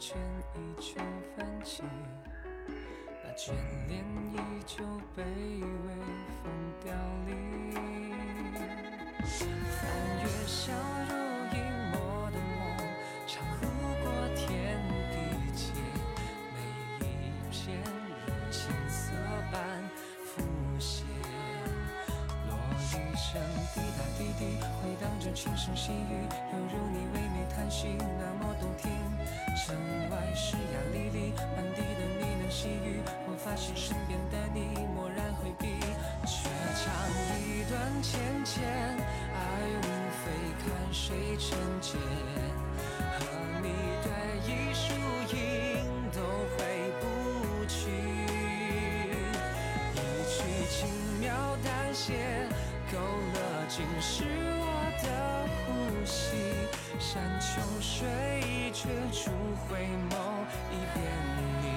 [0.00, 0.16] 圈
[0.54, 0.98] 依旧
[1.36, 1.82] 泛起，
[3.22, 3.52] 那眷
[3.86, 4.82] 恋依旧
[5.14, 5.60] 被微
[6.42, 6.50] 风
[6.82, 6.90] 凋
[7.26, 7.30] 零。
[9.22, 9.78] 翻
[10.22, 10.72] 越小
[11.06, 11.12] 如
[11.54, 11.60] 隐
[11.92, 12.58] 没的梦，
[13.26, 13.68] 长路
[14.02, 14.80] 过天
[15.12, 15.14] 地
[15.52, 15.68] 间，
[16.96, 17.76] 每一片
[18.26, 19.12] 如青色
[19.52, 19.60] 般
[20.24, 20.42] 浮
[20.78, 21.04] 现。
[22.48, 22.82] 落一
[23.14, 23.38] 声
[23.74, 28.88] 滴答滴滴，回荡着轻声细语，犹如你唯美叹息，那么动听。
[29.70, 29.78] 城
[30.10, 35.78] 外湿哑沥沥，满地的呢喃细语，我发现身边的你蓦然回避，
[36.26, 36.90] 却唱
[37.38, 39.38] 一段浅浅，爱
[39.78, 39.86] 无
[40.18, 40.26] 非
[40.58, 42.00] 看谁成茧，
[42.98, 43.22] 和
[43.62, 43.70] 你
[44.02, 44.10] 对
[44.42, 44.90] 一输
[45.36, 45.38] 赢
[46.10, 46.18] 都
[46.56, 46.58] 回
[46.98, 47.78] 不去。
[49.94, 50.78] 一曲轻
[51.20, 51.30] 描
[51.62, 52.48] 淡写，
[52.90, 54.24] 勾勒尽是
[54.58, 54.66] 我
[55.04, 55.06] 的
[55.62, 56.34] 呼吸。
[56.98, 58.06] 山穷水
[58.82, 59.30] 却逐
[59.68, 59.76] 回
[60.08, 60.16] 眸，
[60.72, 61.04] 一遍
[61.60, 61.68] 你。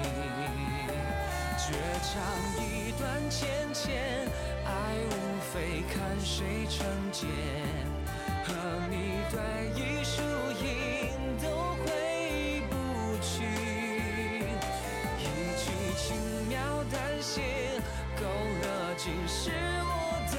[1.58, 1.66] 绝
[2.00, 2.10] 唱
[2.64, 2.64] 一
[2.98, 3.92] 段浅浅，
[4.64, 4.70] 爱
[5.10, 5.12] 无
[5.52, 7.28] 非看谁成茧，
[8.46, 8.54] 和
[8.88, 9.36] 你对
[9.76, 10.22] 一输
[10.64, 10.66] 赢
[11.42, 11.46] 都
[11.84, 12.72] 回不
[13.20, 13.44] 去。
[15.20, 15.20] 一
[15.60, 15.62] 句
[15.98, 16.16] 轻
[16.48, 16.56] 描
[16.90, 17.42] 淡写，
[18.16, 18.64] 勾勒
[18.96, 19.92] 尽是我
[20.32, 20.36] 的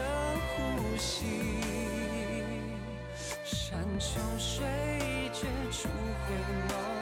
[0.49, 1.13] 呼吸。
[3.43, 4.66] 山穷水
[5.75, 6.35] 赎回
[6.69, 6.94] 我。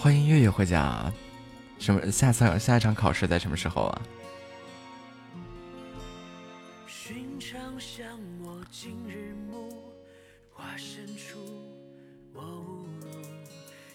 [0.00, 1.12] 欢迎月月回家。
[1.80, 2.08] 什么？
[2.08, 4.02] 下次下一场考试在什么时候啊？
[6.86, 7.58] 寻常
[9.08, 9.68] 日暮，
[10.54, 10.62] 我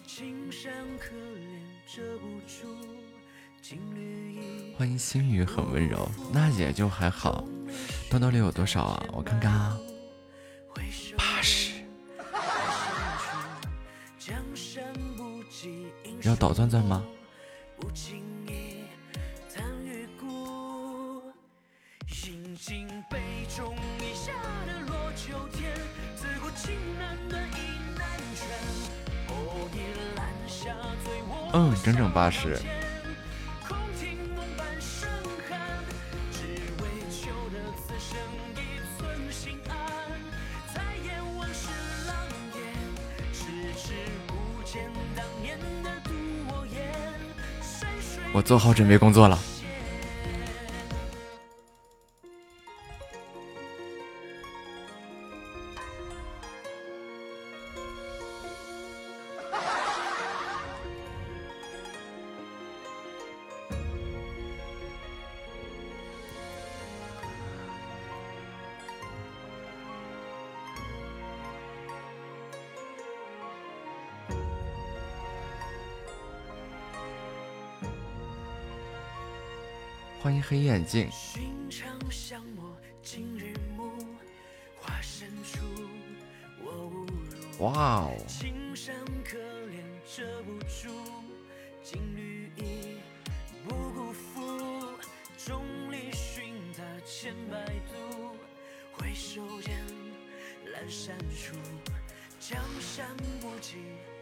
[0.06, 1.40] 青山可怜
[1.86, 2.66] 遮不住，
[3.62, 4.74] 金缕衣。
[4.76, 7.42] 欢迎心语很温柔，那也就还好。
[8.10, 9.02] 兜兜里有多少啊？
[9.10, 9.78] 我看看啊，
[30.46, 32.56] 下醉卧嗯，整整八十。
[48.44, 49.53] 做好准备工作了。
[97.54, 97.94] 百度，
[98.90, 99.78] 回首间
[100.66, 101.54] 阑珊处。
[102.40, 103.06] 江山
[103.40, 103.76] 不及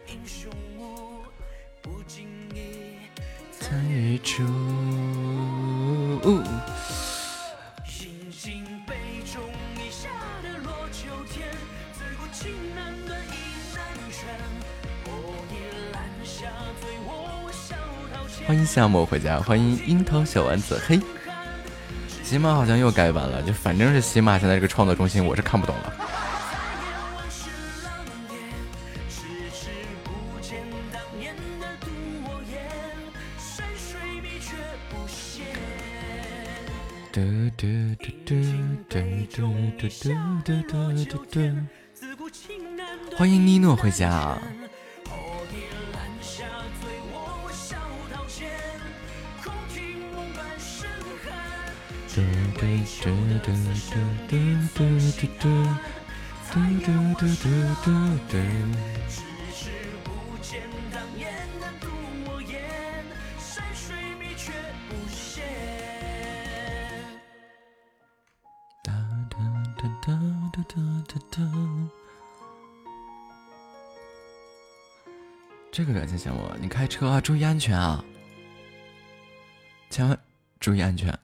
[0.07, 1.23] 英雄无，
[1.81, 2.99] 不经意
[3.51, 4.43] 参与出。
[7.87, 8.95] 饮尽杯
[9.25, 9.41] 中
[9.77, 10.09] 遗下
[10.43, 11.49] 的落秋天，
[11.91, 13.33] 自古情难断意
[13.73, 14.29] 难全。
[15.05, 15.09] 哦，
[15.49, 15.53] 一
[15.91, 17.75] 揽下醉卧小
[18.13, 18.47] 桃前。
[18.47, 20.79] 欢迎夏末回家，欢迎樱桃小丸子。
[20.87, 20.99] 嘿，
[22.33, 25.93] 喜马好像又改版了，就反正是喜马现在这个创作中心，我是看不懂了。
[43.15, 44.35] 欢迎妮诺回家。
[52.63, 52.69] 嘟
[53.01, 53.51] 嘟嘟
[53.89, 53.99] 嘟
[54.29, 54.39] 嘟
[54.73, 55.51] 嘟嘟嘟
[56.49, 58.37] 嘟嘟嘟嘟嘟嘟。
[75.69, 78.05] 这个软件项目，你开车啊，注意安全啊，
[79.89, 80.17] 千万
[80.61, 81.19] 注意安全。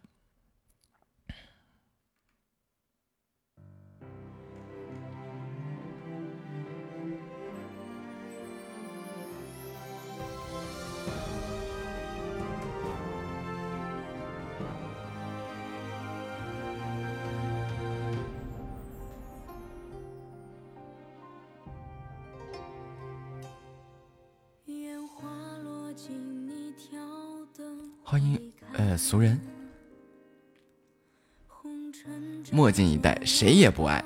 [28.99, 29.39] 俗人，
[32.51, 34.03] 墨镜一戴，谁也不爱。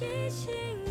[0.00, 0.83] 激情。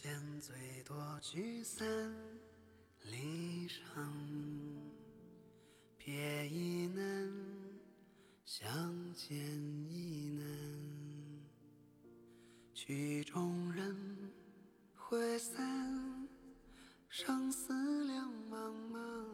[0.00, 1.84] 间最多聚散
[3.02, 4.08] 离殇
[5.96, 7.32] 别亦难
[8.44, 9.36] 相见
[9.90, 10.46] 亦难。
[12.72, 14.30] 曲终人
[14.94, 16.28] 会散
[17.08, 17.72] 生死
[18.04, 19.24] 两茫茫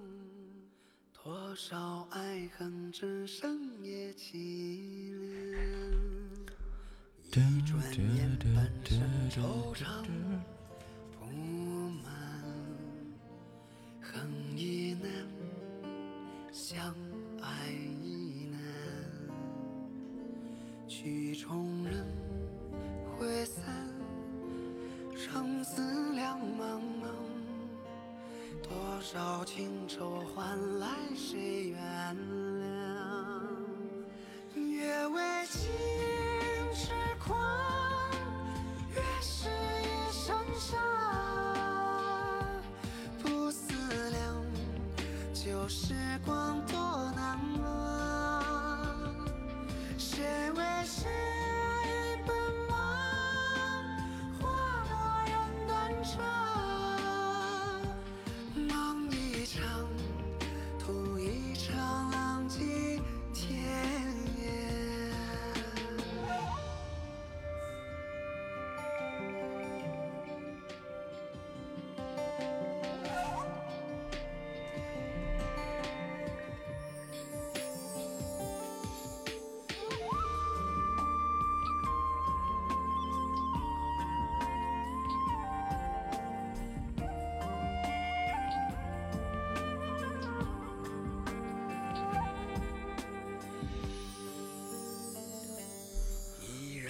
[1.12, 5.12] 多少爱恨只剩夜凄
[5.50, 6.14] 凉。
[7.36, 7.82] 一转
[8.16, 10.53] 眼半生惆怅。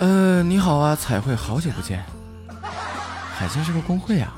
[0.05, 2.05] 呃，你好啊，彩绘，好久不见。
[2.61, 4.34] 海星是个工会啊。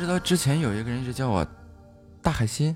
[0.00, 1.46] 知道之前有一个人一直叫我
[2.22, 2.74] “大海心”，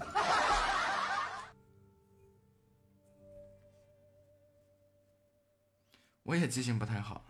[6.23, 7.24] 我也记性不太好。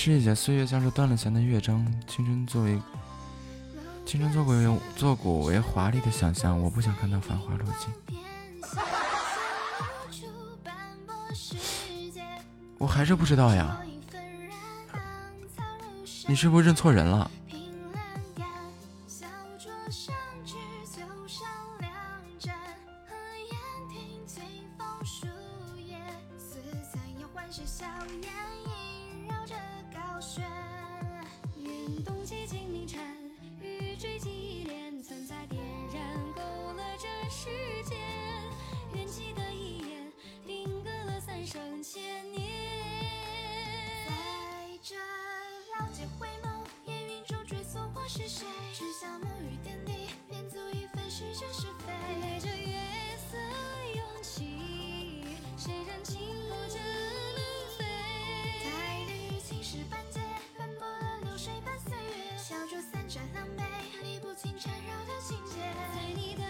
[0.00, 2.80] 是一件岁月像是断了弦的乐章青春作为
[4.06, 8.16] 青春作古为作古为华丽的想象我不想看到繁华落尽。
[12.78, 13.82] 我还是不知道呀。
[16.28, 17.28] 你是不是认错人了？
[45.78, 46.48] 老街回眸，
[46.86, 48.44] 烟云中追溯我是谁，
[48.74, 49.92] 只想沐浴点滴，
[50.28, 51.92] 便足以分析这是非。
[52.20, 52.76] 带着月
[53.30, 53.36] 色
[53.94, 55.22] 涌起，
[55.56, 56.18] 谁人轻
[56.48, 57.38] 拨着轮
[57.78, 57.84] 飞？
[58.64, 60.18] 带缕青石板结，
[60.58, 63.62] 斑驳了流水般岁月，小酌三盏狼狈，
[64.02, 65.60] 理不清缠绕的情节。
[65.94, 66.47] 在你淡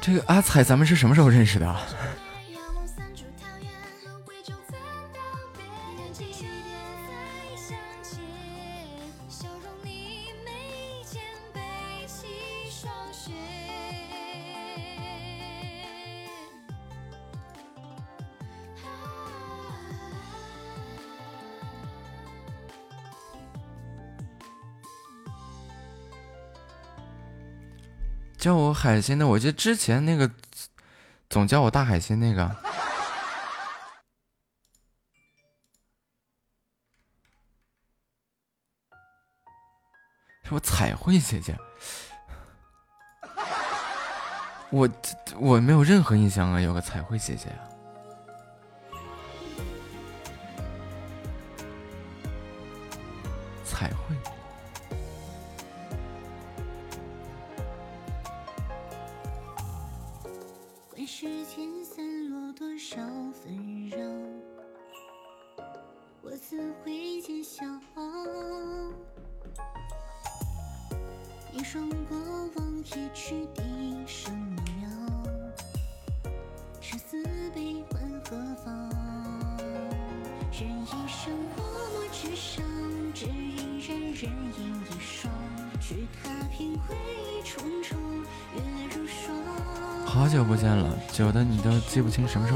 [0.00, 1.76] 这个阿彩，咱们是什么时候认识的？
[28.86, 30.30] 海鲜的，我记得之前那个
[31.28, 32.56] 总叫我大海鲜那个，
[40.44, 41.58] 是我彩绘姐姐，
[44.70, 44.88] 我
[45.38, 47.48] 我没有任何印象啊，有个彩绘姐姐。
[91.96, 92.55] 记不清什么时候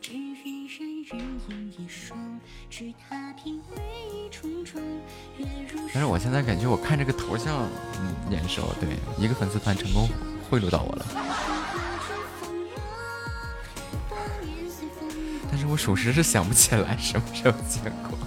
[0.00, 2.18] 只与人人一双。
[2.70, 3.82] 只踏平回
[4.12, 4.80] 忆重重，
[5.92, 7.66] 但是我现在感觉我看这个头像，
[8.00, 10.08] 嗯，眼熟，对，一个粉丝团成功
[10.48, 11.06] 贿赂到我了。
[15.50, 18.18] 但是我属实是想不起来什么时候见过。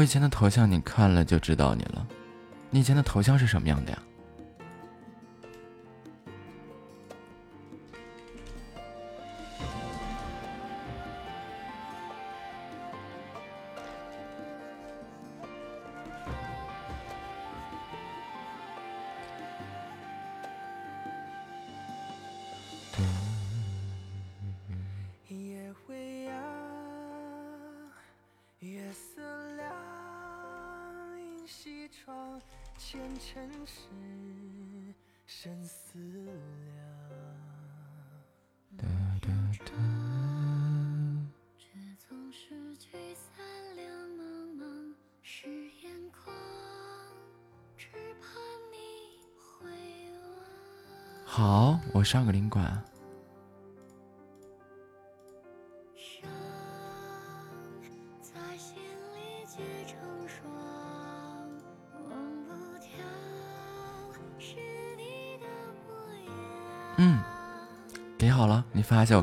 [0.00, 2.06] 我以前的头像你看了就知道你了，
[2.70, 3.98] 你以前的头像是什么样的呀？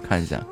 [0.08, 0.47] 看一下。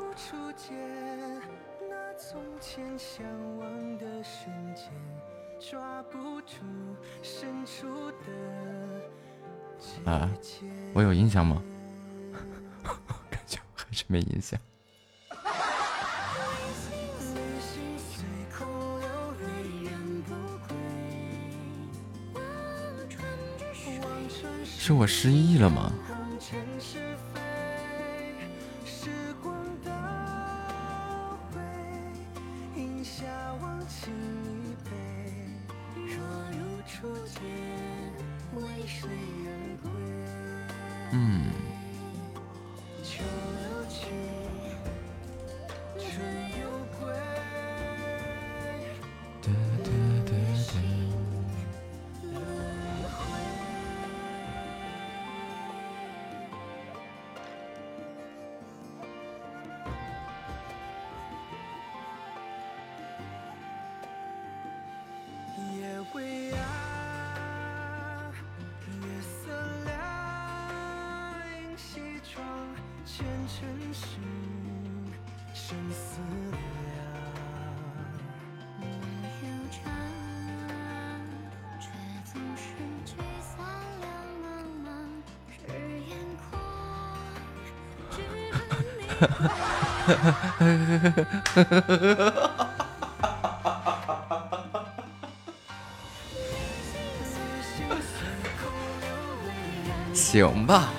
[100.12, 100.90] 行吧，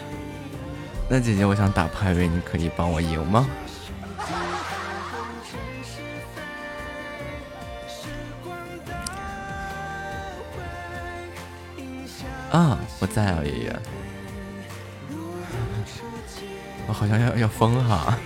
[1.08, 3.48] 那姐姐，我想打排位，你可以帮我赢吗？
[12.52, 13.80] 啊，我在啊，爷爷。
[16.88, 18.18] 我好像要要疯哈！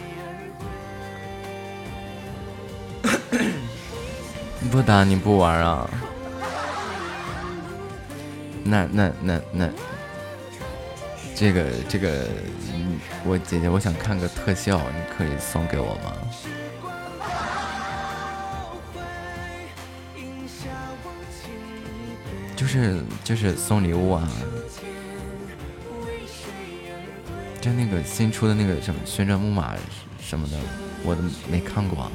[4.72, 5.90] 不打你不玩啊？
[8.64, 9.70] 那那那那，
[11.36, 12.26] 这个这个，
[13.26, 16.14] 我姐姐，我想看个特效，你可以送给我吗？
[22.56, 24.26] 就是就是送礼物啊，
[27.60, 29.74] 就那个新出的那个什么旋转木马
[30.22, 30.58] 什么的，
[31.04, 32.12] 我都没看过啊。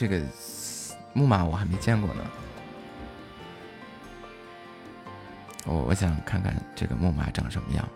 [0.00, 0.18] 这个
[1.12, 2.24] 木马我还没见过呢。
[5.66, 7.86] 我我想看看这个木马长什么样。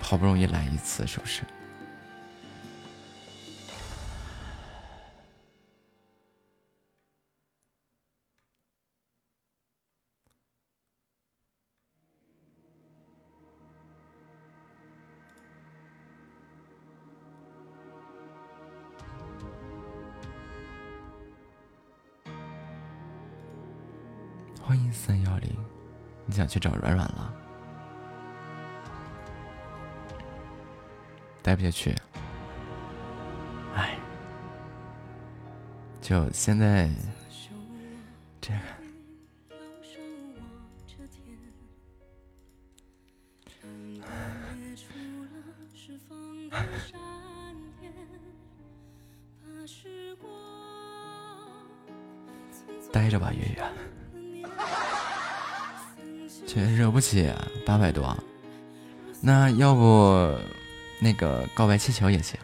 [0.00, 1.42] 好不容易来一次，是不是？
[26.52, 27.32] 去找软软了？
[31.40, 31.96] 待不下去，
[33.74, 33.96] 哎，
[36.02, 36.90] 就现在
[57.12, 57.34] 姐，
[57.66, 58.16] 八百多。
[59.20, 60.34] 那要不，
[60.98, 62.40] 那个告白气球也行。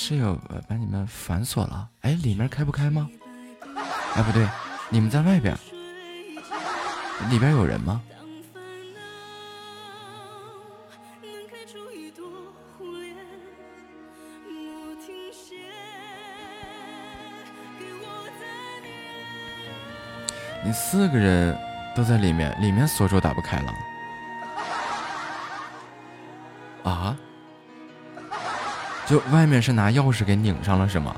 [0.00, 1.88] 室友把你们反锁了？
[2.02, 3.10] 哎，里面开不开吗？
[4.14, 4.48] 哎，不对，
[4.90, 5.52] 你们在外边，
[7.28, 8.00] 里边有人吗？
[20.64, 21.58] 你四个人
[21.96, 23.74] 都在里面，里面锁住打不开了。
[26.84, 27.18] 啊？
[29.08, 31.16] 就外面是拿钥匙给拧上了是吗？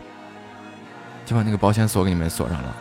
[1.27, 2.77] 就把那个保险锁给你们锁上了。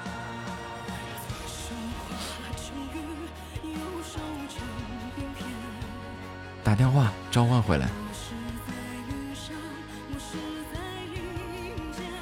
[6.63, 7.89] 打电话召唤回来。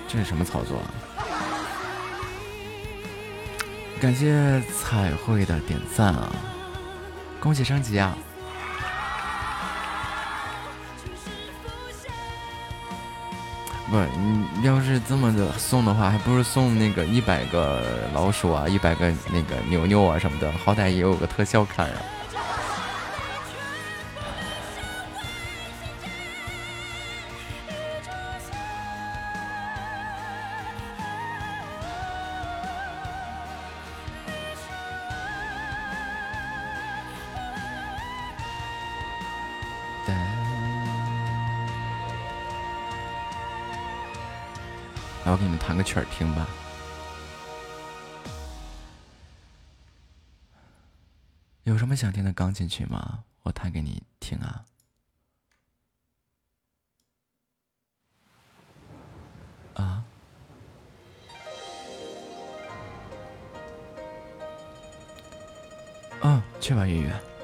[0.07, 0.87] 这是什么操作啊？
[3.99, 6.31] 感谢彩绘的点赞啊！
[7.41, 8.17] 恭喜升级啊！
[13.89, 13.97] 不，
[14.59, 17.81] 你要是这么的送的话，还不如送那个一百个
[18.13, 22.01] 老鼠啊，一百个那个牛牛啊什么的，好歹也有个特效看啊。
[45.77, 46.47] 个曲儿听吧。
[51.63, 53.23] 有什么想听的钢琴曲吗？
[53.43, 54.65] 我弹给你听啊。
[59.75, 60.03] 啊？
[66.21, 67.36] 嗯，去吧，月月。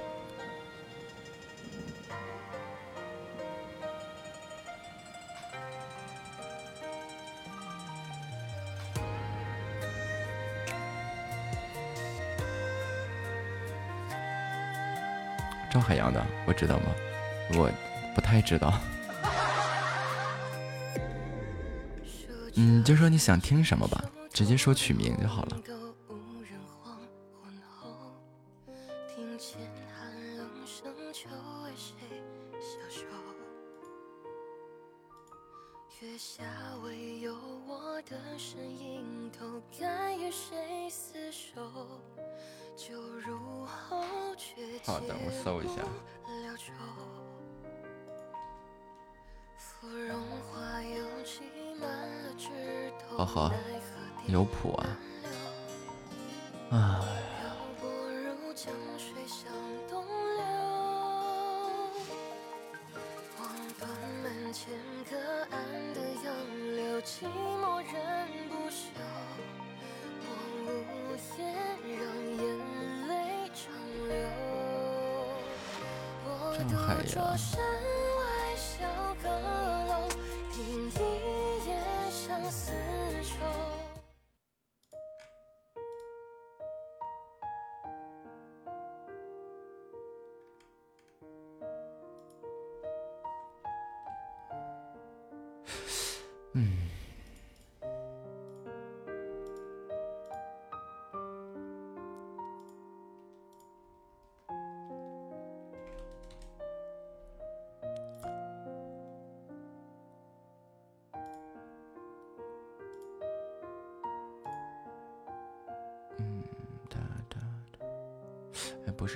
[15.83, 16.85] 海洋的，我知道吗？
[17.55, 17.69] 我
[18.15, 18.73] 不太知道。
[22.55, 25.57] 嗯，就说你想听什么吧，直接说曲名就好了。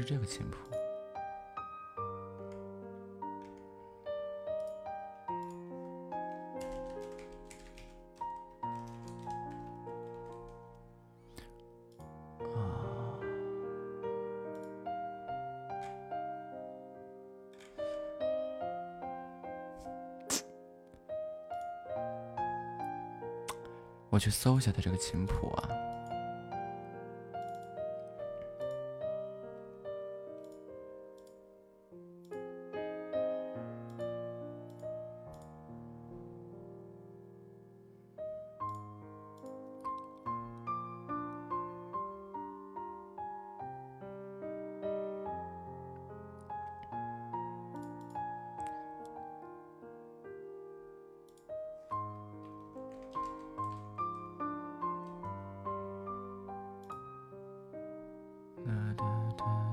[0.08, 0.58] 这个琴谱。
[12.56, 13.20] 啊，
[24.10, 25.77] 我去搜一下他这个琴谱啊。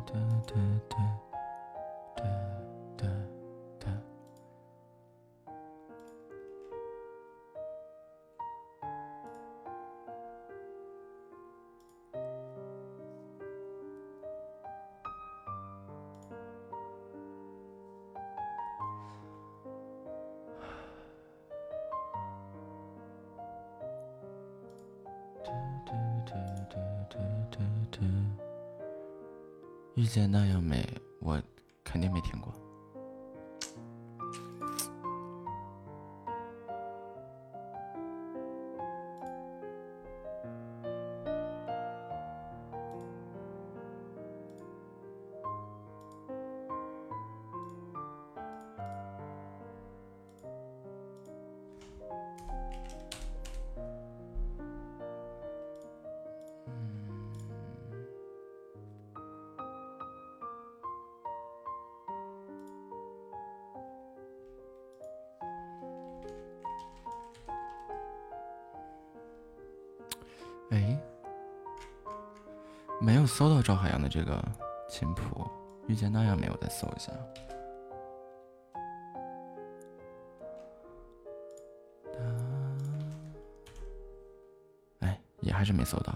[0.06, 0.12] 哒
[0.46, 0.54] 哒
[0.88, 1.33] 哒
[30.14, 30.86] 遇见那样美，
[73.36, 74.40] 搜到赵海洋的这个
[74.88, 75.44] 琴谱，
[75.88, 77.10] 遇见那样没有再搜一下。
[85.00, 86.14] 哎，也还是没搜到。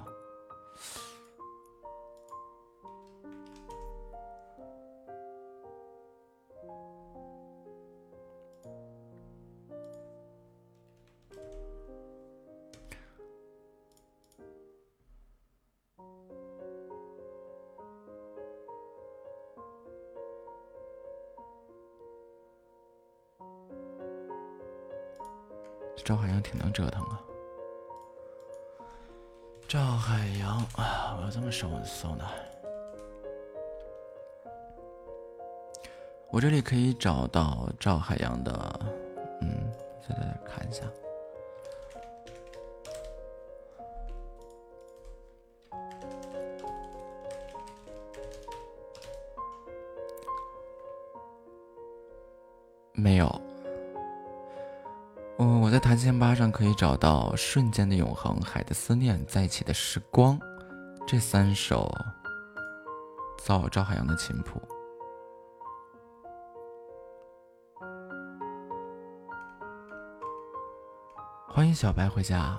[26.48, 27.20] 挺能折腾啊。
[29.68, 32.24] 赵海洋啊，我要这么搜搜呢？
[36.30, 38.80] 我这里可以找到赵海洋的，
[39.42, 39.70] 嗯，
[40.08, 40.84] 再来看一下。
[55.98, 60.38] 嗯，我在弹琴吧上可以找到《瞬间的永恒》《海的思念》《在一起的时光》
[61.06, 61.92] 这三首
[63.44, 64.60] 造赵海洋的琴谱。
[71.48, 72.56] 欢迎小白回家。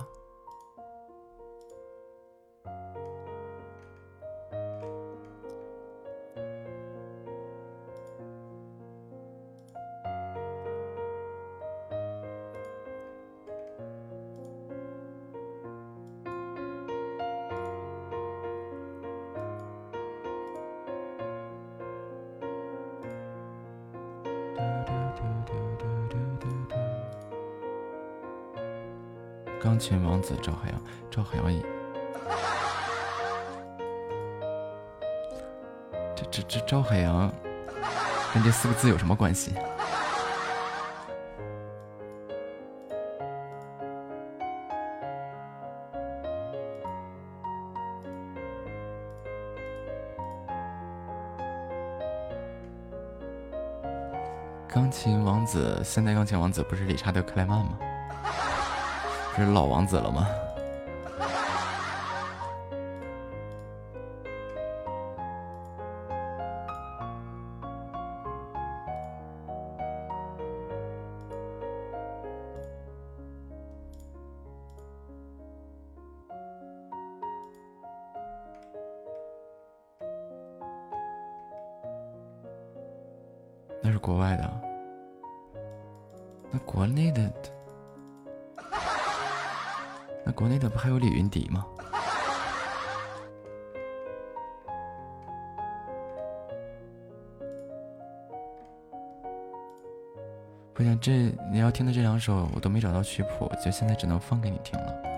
[29.80, 31.58] 钢琴王子赵海洋，赵海洋也，
[36.14, 37.32] 这这这赵海洋
[38.34, 39.54] 跟这四个字有什么关系？
[54.68, 57.78] 钢琴王子，现代钢琴王子不是理查德克莱曼吗？
[59.36, 60.26] 这是老王子了吗？
[102.54, 105.09] 我都没找到曲谱，就现在只能放给你听了。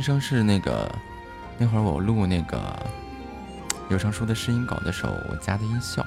[0.00, 0.90] 声是那个
[1.58, 2.58] 那会儿我录那个
[3.88, 6.04] 有声书的试音稿的时候，我加的音效。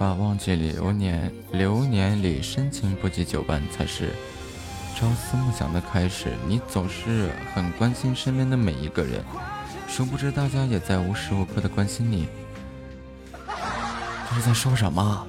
[0.00, 4.14] 把忘记流年，流年里深情不及久伴才是
[4.96, 6.32] 朝思暮想的开始。
[6.48, 9.22] 你总是很关心身边的每一个人，
[9.86, 12.26] 殊不知大家也在无时无刻的关心你。
[13.36, 15.26] 这是在说什么？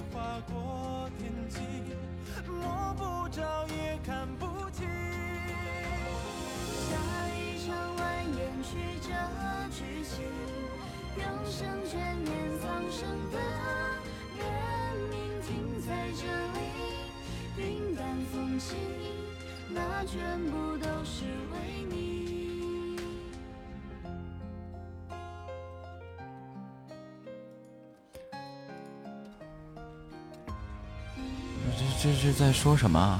[32.04, 33.20] 这是在说什么？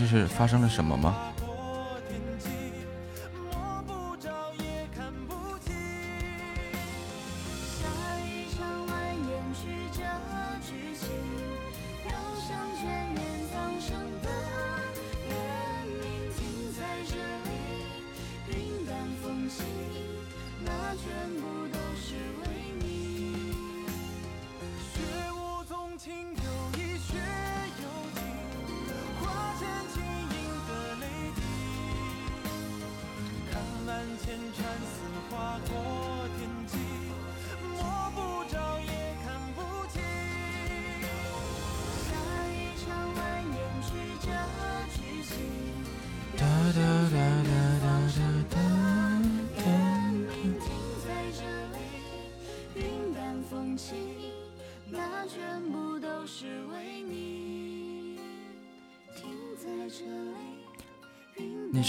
[0.00, 1.14] 这是发生了什么吗？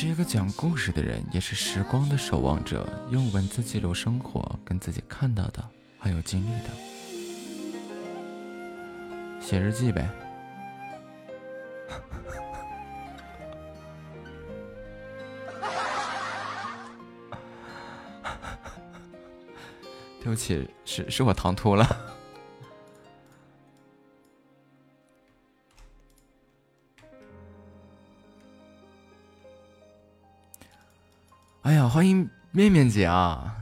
[0.02, 5.64] 是一个讲故事的人也是时光的守望者用文字记录生活跟自己看到的
[6.00, 6.70] 还有经历的。
[9.40, 10.10] 写日记呗。
[20.20, 22.01] 对不起是是我唐突了。
[32.62, 33.56] 面面姐啊！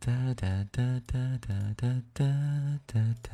[0.00, 2.24] 哒哒哒哒哒哒哒
[2.84, 3.30] 哒哒。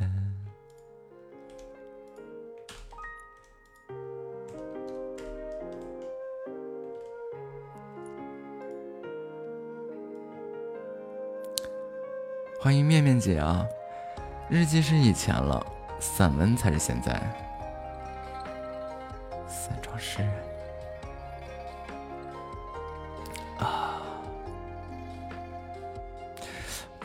[12.61, 13.64] 欢迎面面姐啊！
[14.50, 15.64] 日记是以前了，
[15.98, 17.51] 散文才是现在。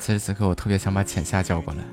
[0.07, 1.83] 此时此刻，我特别想把浅夏叫过来。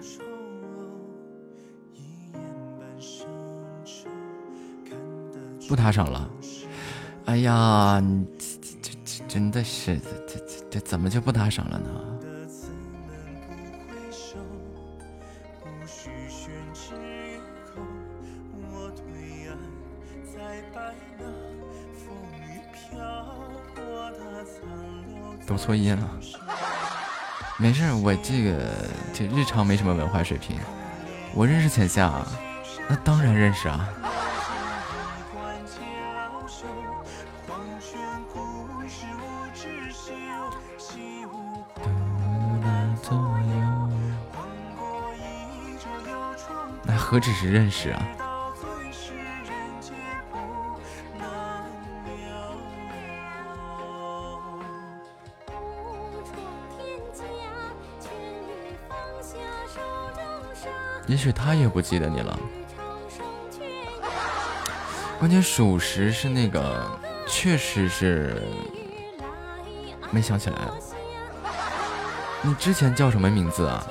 [5.69, 6.31] 不打赏了？
[7.25, 8.47] 哎呀，你这
[8.81, 9.99] 这这真的是
[10.29, 11.91] 这这这怎么就不打赏了呢？
[25.47, 26.21] 读错音了，
[27.57, 30.59] 没事，我这个这日常没什么文化水平，
[31.33, 32.13] 我认识浅夏，
[32.89, 33.89] 那当然认识啊。
[46.87, 48.03] 那何止是认识啊！
[61.15, 62.37] 也许他也不记得你了。
[65.17, 66.85] 关键属实是那个，
[67.25, 68.43] 确实是
[70.11, 70.57] 没想起来。
[72.43, 73.87] 你之前叫什么名字啊？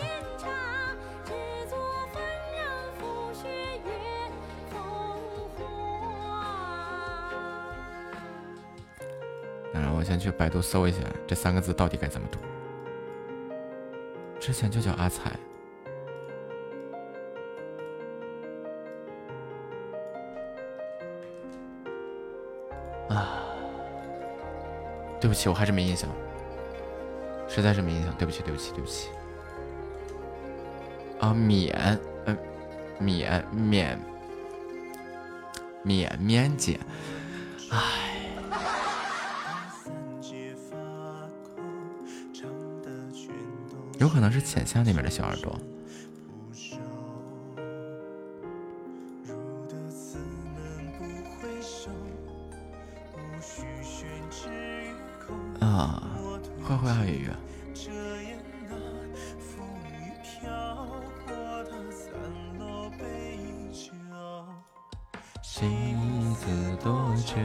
[9.71, 12.37] 让我先去百度搜一下这三个字到底该怎么读。
[14.41, 15.31] 之前就叫阿彩。
[25.23, 26.09] 对不起，我还是没印象，
[27.47, 29.07] 实在是没印象，对不起，对不起，对不起。
[31.21, 32.37] 啊，缅，呃，
[32.99, 33.97] 缅缅
[35.81, 36.77] 缅缅姐，
[37.71, 37.79] 唉，
[43.97, 45.57] 有可能是浅夏那边的小耳朵。
[55.73, 56.03] 啊，
[56.67, 57.31] 坏坏爱语。
[65.41, 65.95] 西
[66.35, 67.35] 子多久？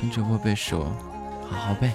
[0.00, 0.84] 听直播背书，
[1.50, 1.92] 好好背。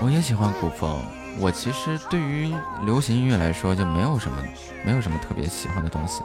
[0.00, 1.21] 我也喜欢古风。
[1.38, 2.54] 我其实对于
[2.84, 4.36] 流行音乐来说，就没有什么，
[4.84, 6.22] 没有什么特别喜欢的东西。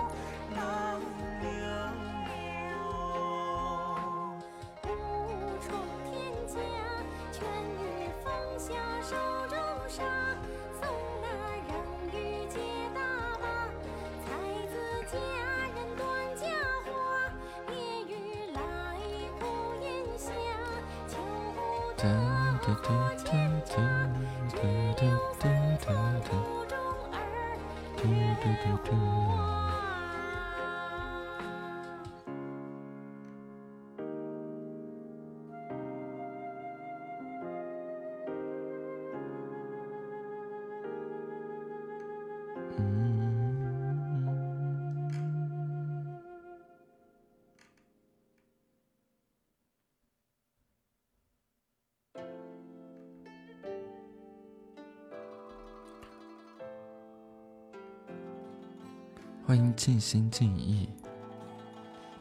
[59.88, 60.90] 尽心尽意，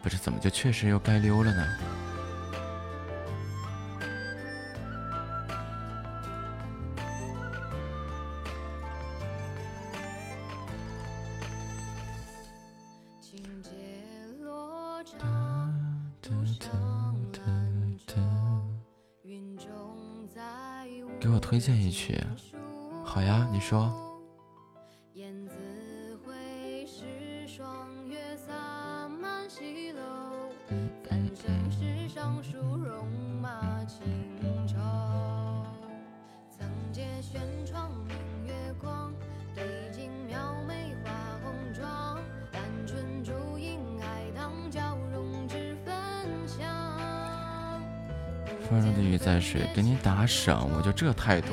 [0.01, 1.67] 不是怎么就确实又该溜了呢？
[21.19, 22.25] 给我推荐一曲，
[23.05, 24.05] 好呀，你说。
[48.67, 51.49] 风中的鱼在水，给你打赏，我就这态度。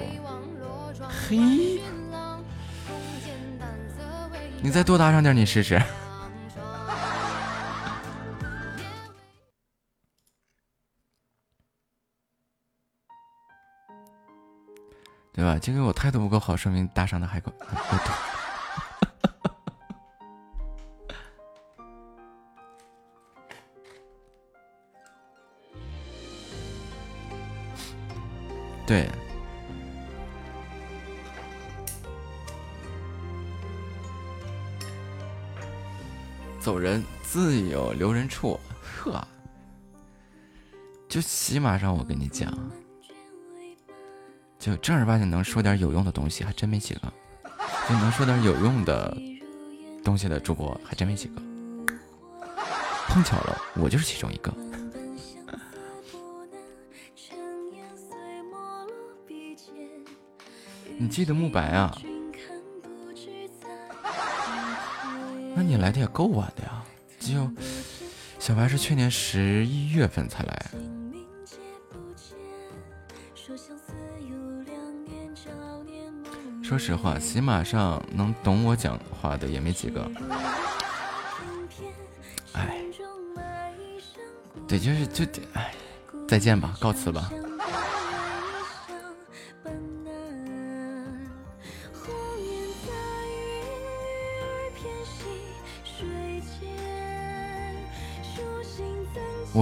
[1.08, 1.80] 嘿，
[4.62, 5.80] 你再多打赏点，你试试。
[15.34, 15.58] 对吧？
[15.60, 18.14] 今天我态度不够好，说明打赏的还够还够多。
[38.28, 39.26] 处，呵，
[41.08, 42.52] 就起码上我跟你讲，
[44.58, 47.02] 就正儿八经能说点有用的东西，还真没几个；
[47.88, 49.16] 就能说点有用的
[50.04, 51.42] 东西的主播，还真没几个。
[53.08, 54.54] 碰巧了，我就是其中一个。
[60.98, 61.96] 你记得慕白啊？
[65.56, 66.84] 那你来的也够晚的呀！
[67.20, 67.48] 就
[68.44, 70.66] 小白是去年十一月份才来。
[76.62, 80.12] 说实话，喜马上能懂我讲话的也没几个。
[82.52, 82.84] 哎，
[84.68, 85.24] 对，就是就
[85.54, 85.74] 哎，
[86.28, 87.32] 再见吧，告辞吧。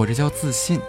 [0.02, 0.80] 我这叫自信。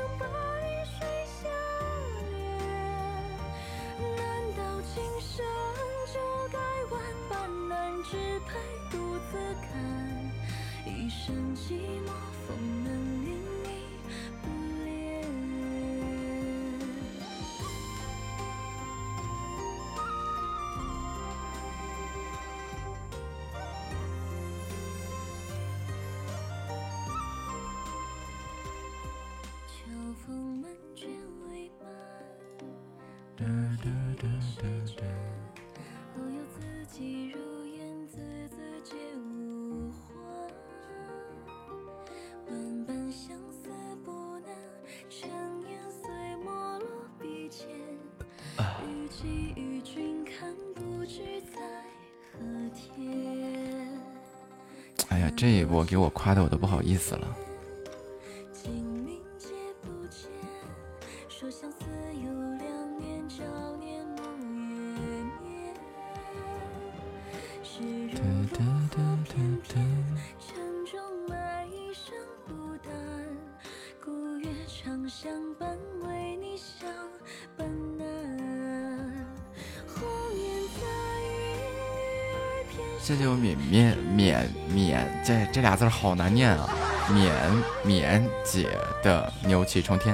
[86.03, 86.69] 好难念啊！
[87.13, 87.33] 绵
[87.81, 90.13] 绵姐的牛气冲天，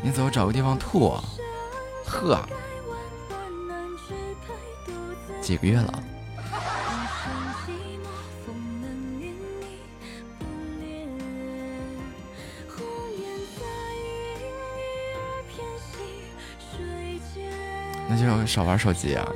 [0.00, 1.12] 你走，找个地方吐。
[2.06, 2.40] 呵，
[5.42, 6.02] 几个月了？
[18.08, 19.26] 那就少玩手机啊！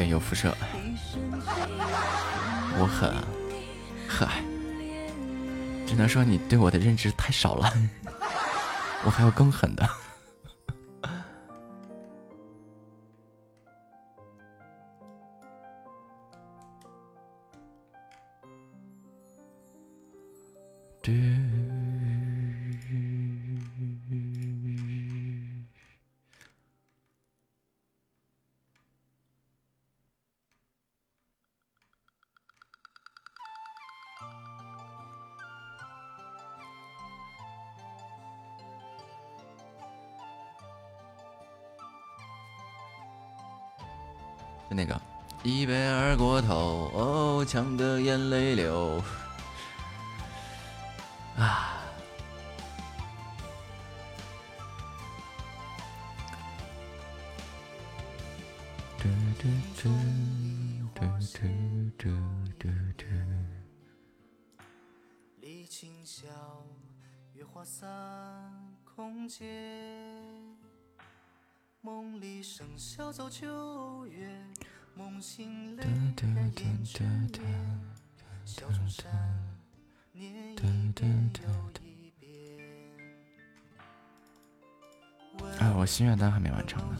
[0.00, 0.56] 对，有辐射。
[2.78, 3.12] 我狠，
[4.08, 4.42] 嗨，
[5.86, 7.70] 只能说你对我的认知太少了，
[9.04, 9.86] 我还有更狠的。
[47.50, 49.02] 哦，呛得眼泪流。
[86.00, 86.96] 心愿单还没完成呢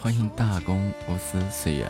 [0.00, 1.88] 欢迎大公无私随缘。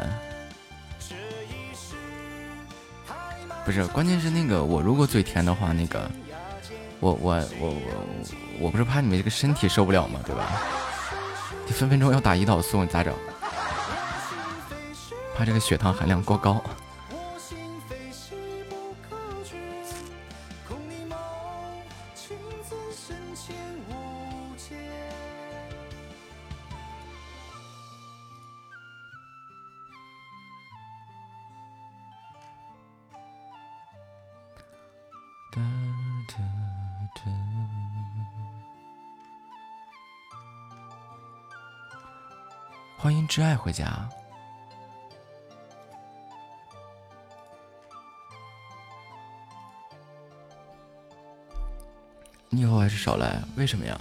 [3.64, 6.10] 不是，关键是那个我如果嘴甜的话，那个
[7.02, 7.74] 我我我我
[8.60, 10.20] 我不是怕你们这个身体受不了吗？
[10.24, 10.52] 对吧？
[11.66, 13.12] 你分分钟要打胰岛素，你咋整？
[15.36, 16.62] 怕这个血糖含量过高。
[43.72, 44.08] 家。
[52.50, 53.98] 你以后还是少来，为什么呀？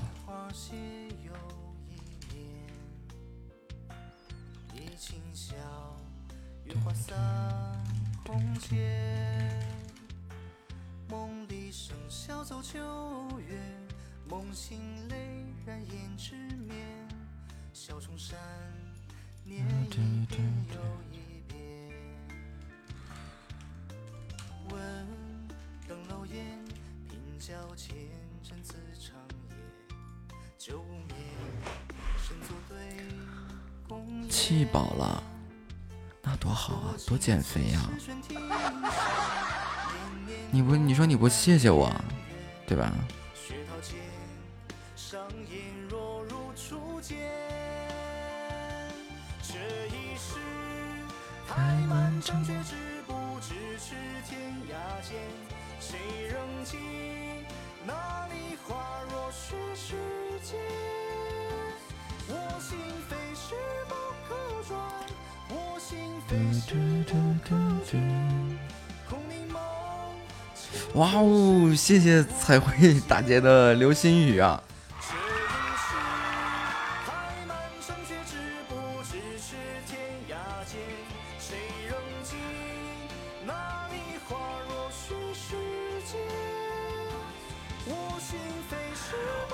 [70.94, 74.62] 哇哦，谢谢彩绘大姐的流星雨啊！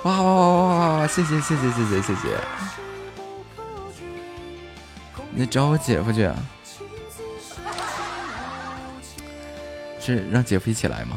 [0.04, 1.06] 哇哇哇哇哇哇！
[1.06, 2.87] 谢谢谢谢谢谢谢谢！
[5.38, 6.28] 你找我姐夫去，
[10.00, 11.16] 是让姐夫一起来吗？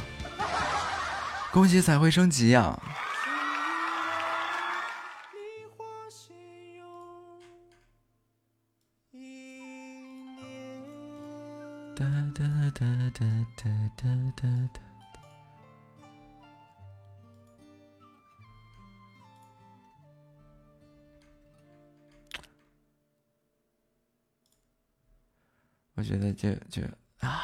[1.52, 2.80] 恭喜彩绘升级呀、
[26.42, 26.82] 就就
[27.20, 27.40] 啊，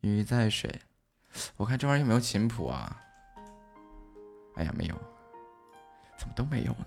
[0.00, 0.80] 鱼在水，
[1.56, 3.00] 我看这玩意儿有没有琴谱啊？
[4.56, 4.94] 哎呀，没有，
[6.18, 6.86] 怎么都没有呢？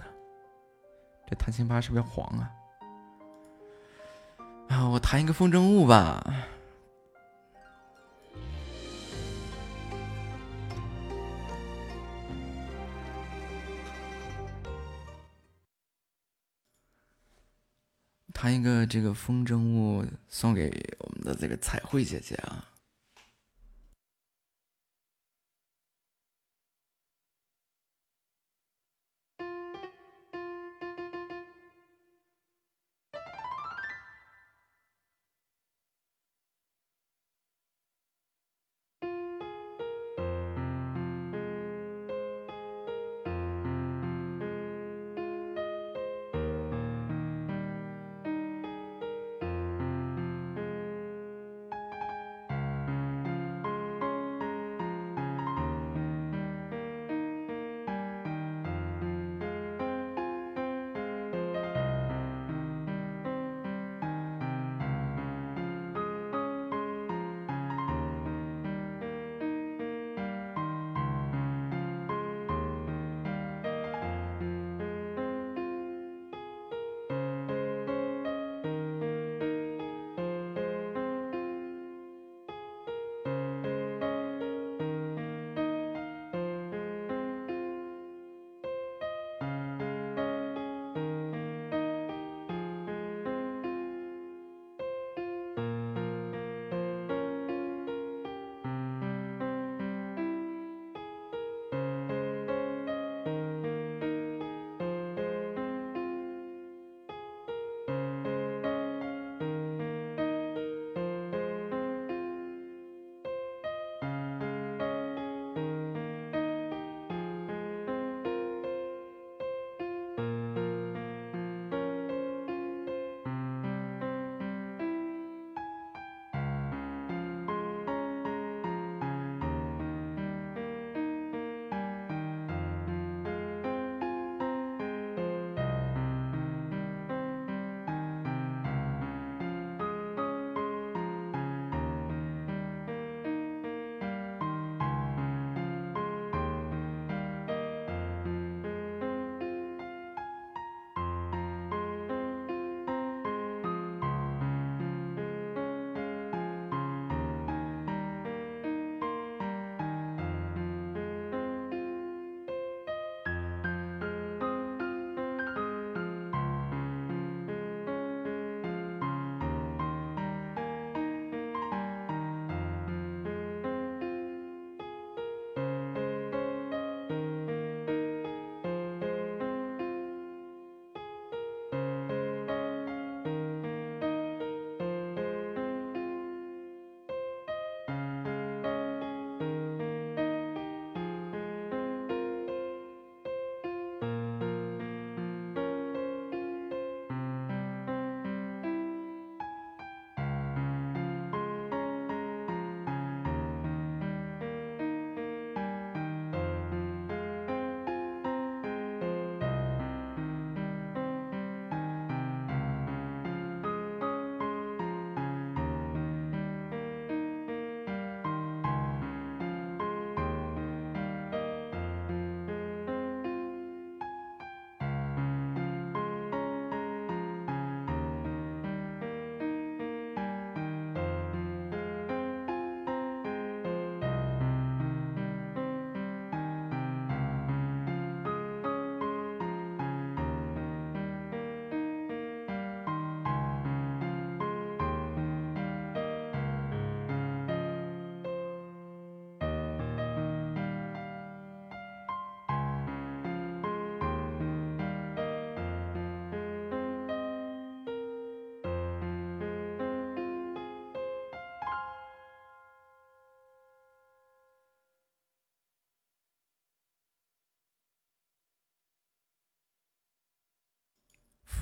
[1.25, 2.51] 这弹琴吧是不是要黄啊？
[4.67, 6.21] 啊，我弹一个风筝误吧。
[18.45, 20.69] 弹一个这个风筝误送给
[20.99, 22.63] 我们的这个彩绘姐姐啊。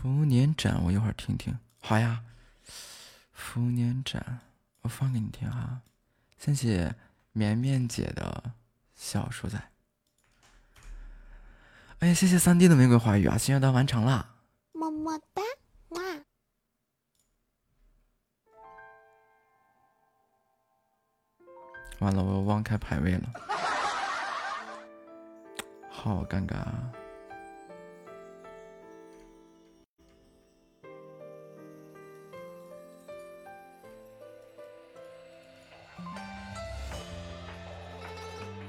[0.04, 1.58] 福年展，我一会儿听听。
[1.80, 2.26] 好呀，
[3.32, 4.42] 福年展，
[4.82, 5.80] 我放给你听哈。
[6.38, 6.94] 谢谢
[7.32, 8.52] 绵绵姐的
[8.94, 9.58] 小鼠仔。
[12.00, 13.38] 哎呀，谢谢三弟的玫瑰花语啊！
[13.38, 14.36] 心愿单完成啦，
[14.74, 15.42] 么么哒，
[15.88, 16.02] 哇！
[22.00, 23.34] 完了，我忘开排位了，
[25.90, 26.92] 好尴尬啊！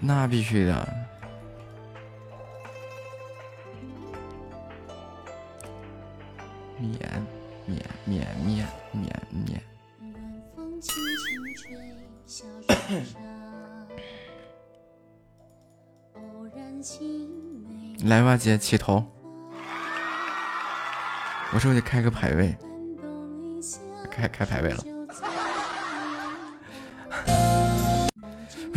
[0.07, 0.87] 那必须的。
[6.79, 7.01] 免
[7.65, 9.63] 免免免免免。
[18.05, 19.03] 来吧，姐，起头。
[21.55, 22.55] 我是不是得开个排位？
[24.11, 24.94] 开开排位了。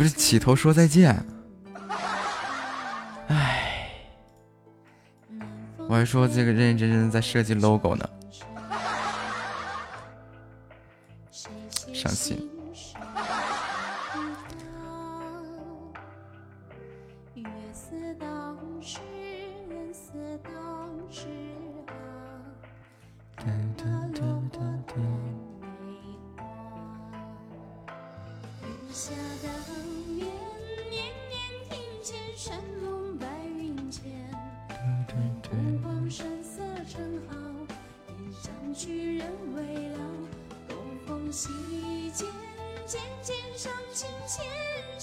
[0.08, 1.14] 起头说再见。
[3.28, 3.90] 哎，
[5.88, 8.08] 我还说这个认认真真在设计 logo 呢，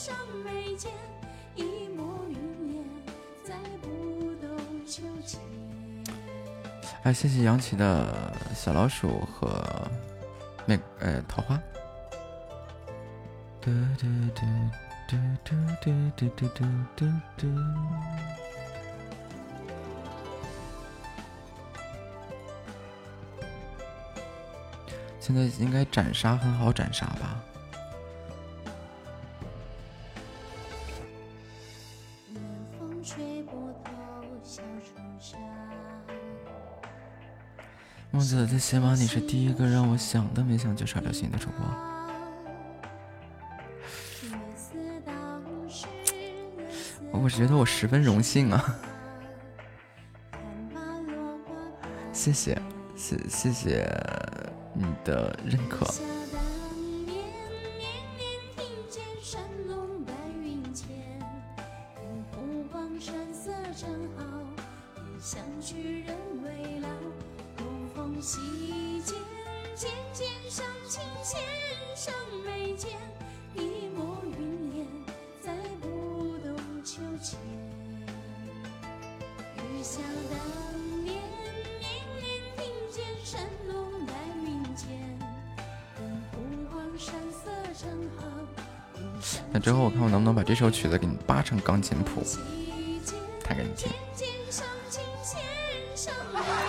[0.06, 0.92] 上眉间，
[1.56, 2.86] 一抹云烟，
[3.44, 5.42] 再不动秋千。
[7.02, 9.90] 哎，谢谢杨琪的小老鼠和
[10.64, 11.60] 那呃桃花。
[13.60, 14.46] 嘟嘟嘟
[15.08, 17.48] 嘟嘟嘟嘟嘟嘟嘟嘟。
[25.20, 27.44] 现在应该斩杀很好斩杀吧？
[38.16, 41.68] 梦子最起码，你是第一个让我想都没想就刷流星的主播。
[47.12, 48.80] 我觉得我十分荣幸啊！
[52.14, 52.58] 谢谢，
[52.96, 53.86] 谢谢谢
[54.74, 55.86] 你的认可。
[91.66, 92.24] 钢琴谱，
[93.44, 93.92] 弹给你听。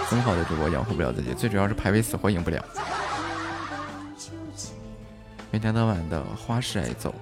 [0.09, 2.65] 很好的主播养活不了自己，最主要是排位死活赢不了，
[5.51, 7.15] 每天到晚的花式挨揍。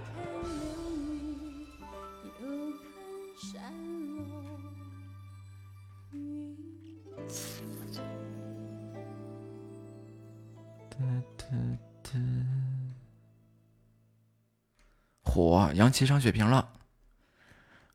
[15.25, 16.69] 火，杨琪上血瓶了，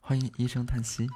[0.10, 1.08] 欢迎一声叹息。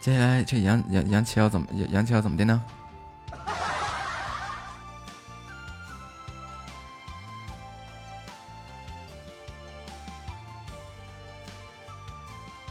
[0.00, 2.62] 接下来这杨杨杨琪要怎么杨杨琪要怎么的呢？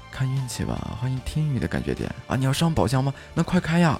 [0.09, 2.37] 看运气吧，欢迎天宇的感觉点啊！
[2.37, 3.13] 你要上宝箱吗？
[3.33, 3.99] 那快开呀！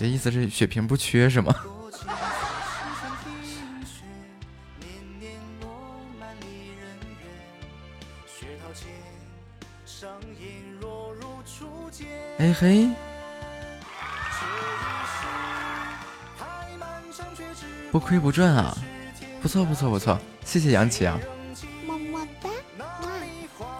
[0.00, 1.54] 这意思是血瓶不缺是吗？
[12.38, 12.88] 哎嘿。
[17.92, 18.74] 不亏不赚啊，
[19.42, 21.20] 不错不错不错，谢谢杨琪啊，
[21.86, 22.48] 么么哒，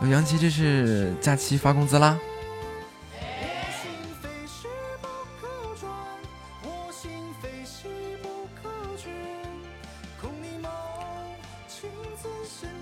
[0.06, 2.18] 杨琪这是假期发工资啦。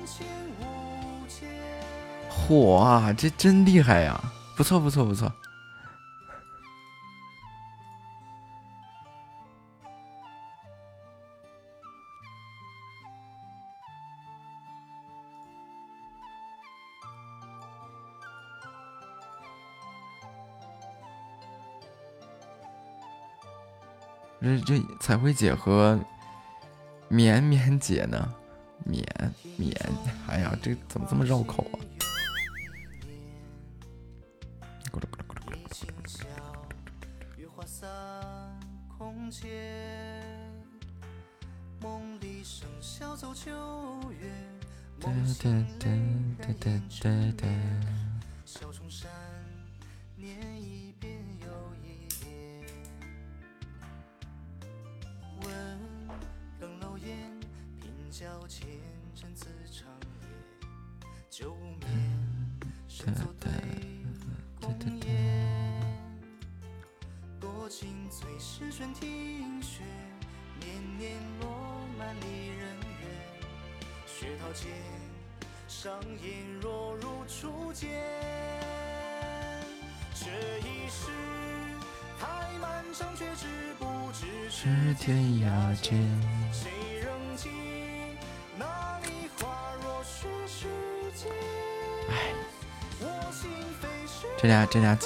[0.09, 0.27] 深浅
[1.03, 1.47] 无界。
[2.31, 4.19] 嚯啊，这真厉害呀，
[4.57, 5.31] 不错不错不错。
[24.41, 25.99] 这这彩绘姐和
[27.09, 28.33] 绵绵姐呢？
[28.89, 29.05] 免
[29.57, 29.73] 免，
[30.27, 31.79] 哎呀，这怎么这么绕口啊？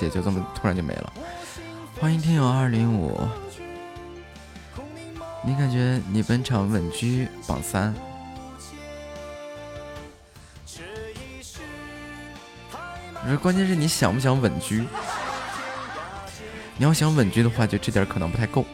[0.02, 1.12] 也就这么突然就没了。
[2.00, 3.20] 欢迎听友二零五，
[5.44, 7.94] 你感觉你本场稳居榜三？
[10.66, 10.82] 这
[11.12, 11.60] 一世
[12.70, 12.78] 太
[13.12, 14.84] 漫我说关键是你想不想稳居？
[16.76, 18.64] 你要想稳居的话，就这点可能不太够。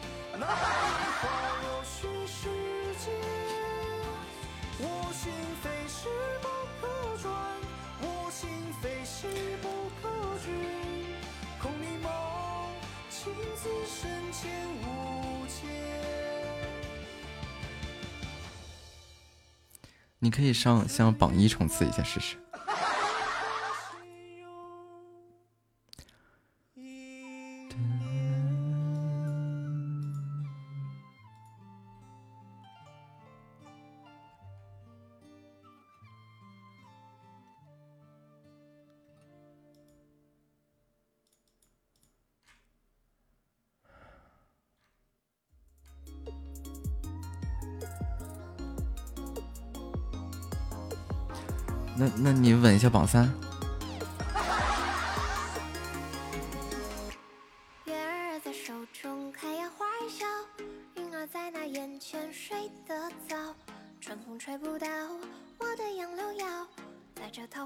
[20.59, 22.35] 上向榜一冲刺一下试试。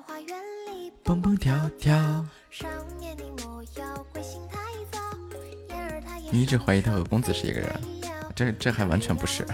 [0.05, 1.93] 花源里蹦蹦跳跳。
[2.49, 2.67] 少
[2.99, 4.57] 年你莫要归心太
[4.91, 4.99] 早，
[5.69, 7.81] 燕儿她也你一直怀疑他和公子是一个人，
[8.35, 9.45] 这这还完全不是。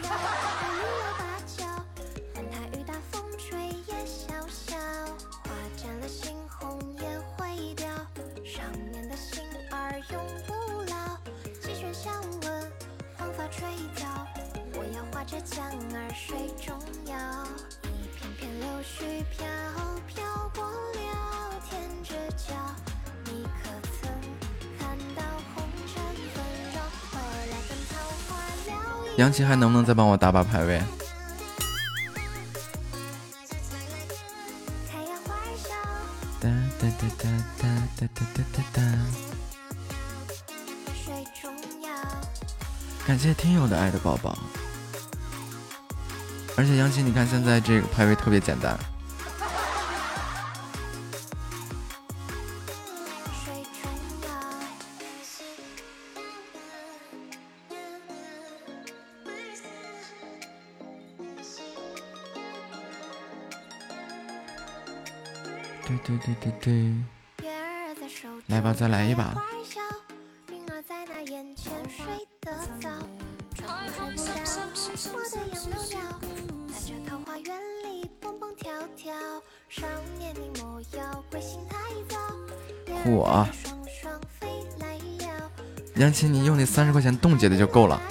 [29.43, 30.81] 还能不能再帮我打把排位？
[36.39, 36.49] 哒
[36.79, 37.67] 哒哒哒哒
[37.97, 38.81] 哒哒哒哒哒。
[43.05, 44.37] 感谢听友的爱的抱抱。
[46.55, 48.77] 而且杨琪，你看现在这个排位特别简单，
[66.41, 66.93] 对对对。
[68.47, 69.35] 来吧，再来一把。
[83.05, 83.47] 我
[85.95, 88.01] 杨琴你娘亲你用那三十块钱冻结的就够了。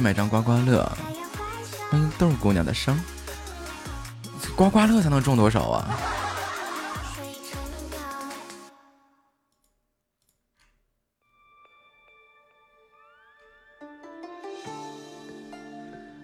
[0.00, 0.90] 买张刮刮乐。
[1.90, 2.98] 欢迎豆姑娘的生
[4.56, 5.90] 刮刮乐才能中多少啊？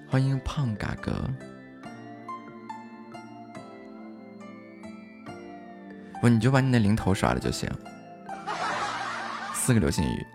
[0.09, 1.13] 欢迎胖嘎哥。
[6.23, 7.71] 不你就把你的零头刷了就行。
[9.53, 10.27] 四个流星雨。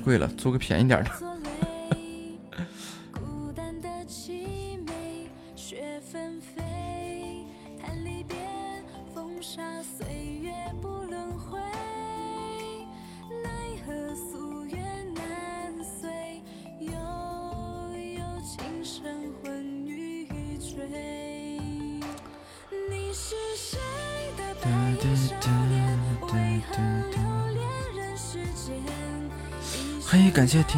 [0.00, 1.29] 贵了租个便宜点的。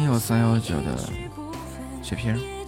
[0.05, 0.97] 有三幺九的
[2.01, 2.62] 血瓶。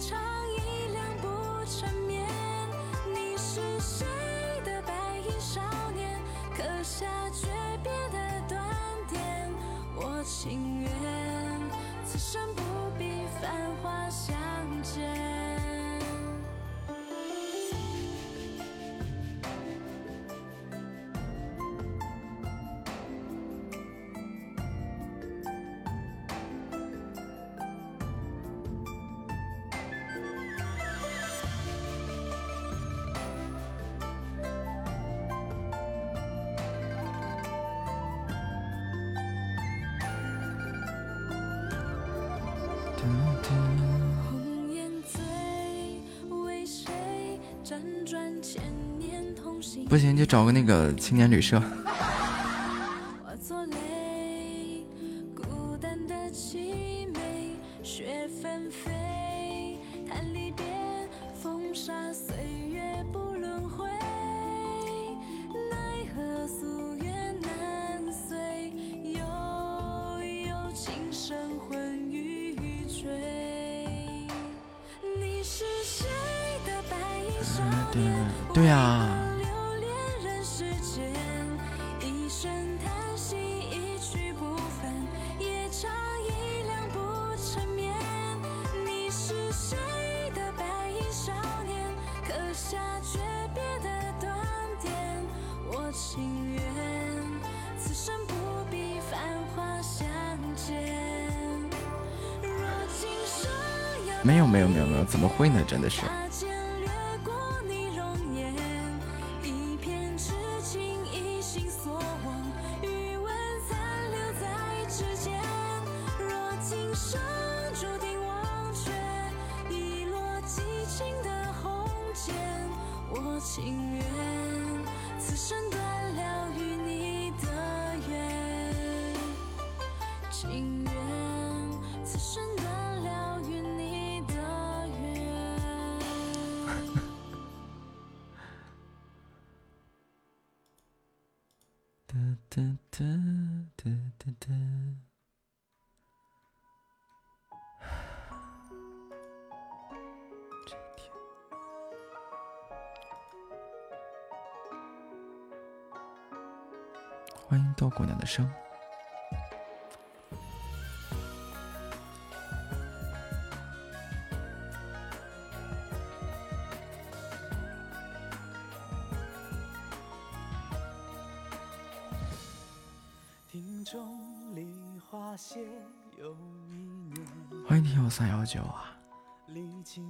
[49.88, 51.62] 不行就找个那个青年旅社。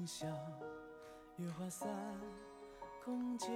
[0.06, 0.28] 笑，
[1.36, 1.88] 月华散，
[3.04, 3.48] 空阶。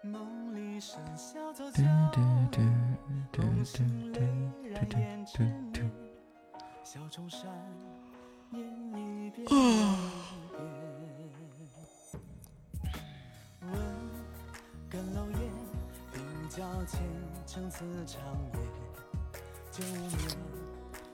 [0.00, 1.64] 梦里笙箫奏，
[3.36, 4.20] 梦醒泪
[4.70, 5.90] 染胭脂。
[6.84, 7.50] 小重山，
[8.50, 8.64] 念
[9.26, 9.44] 一遍。
[13.60, 13.72] 问
[14.88, 15.40] 甘露烟，
[16.14, 17.02] 鬓角前，
[17.44, 18.22] 撑此长
[18.54, 18.60] 夜。
[19.72, 20.10] 旧梦，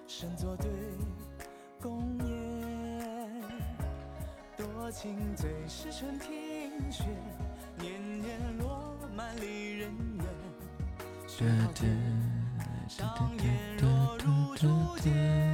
[0.06, 0.68] 深作对，
[1.80, 2.73] 共夜。
[4.94, 6.30] 情最是春庭
[6.88, 7.04] 雪，
[7.80, 10.24] 年年落满离人怨。
[11.26, 11.90] 雪好嘟天
[12.88, 15.53] 上演若如初见。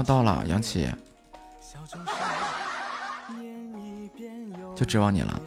[0.00, 0.88] 要到了，杨奇，
[4.74, 5.42] 就指望你了。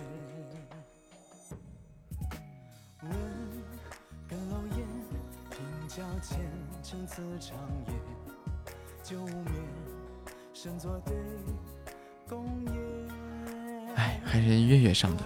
[13.96, 15.24] 哎，还是月月上的。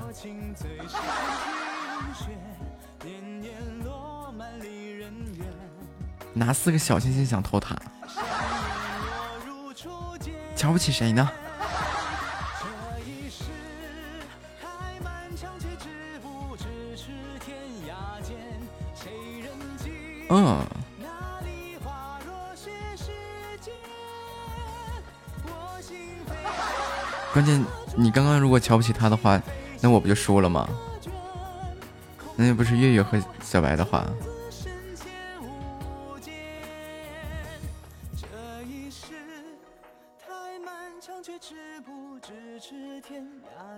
[6.33, 7.75] 拿四个小心心想偷塔。
[10.67, 11.31] 瞧不起谁呢？
[27.31, 27.63] 关键
[27.95, 29.41] 你刚刚如果瞧不起他的话，
[29.79, 30.67] 那我不就输了吗？
[32.35, 34.05] 那又不是月月和小白的话。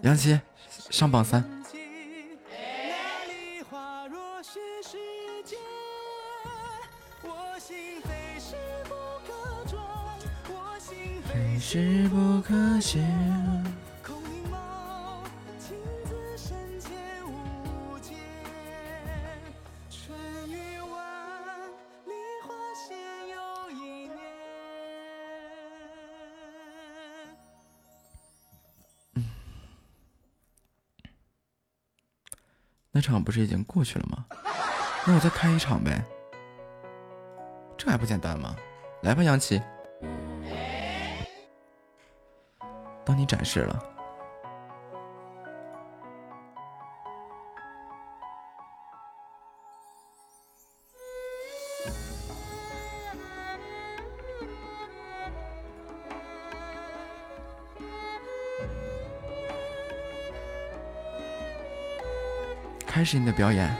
[0.10, 0.40] 安琪
[0.90, 1.59] 上榜三。
[33.30, 34.26] 不是已经过去了吗？
[35.06, 36.03] 那我再开一场呗，
[37.77, 38.56] 这还不简单吗？
[39.03, 39.61] 来吧，杨琪，
[43.06, 43.84] 当你展示了。
[62.99, 63.73] 开始你的表演。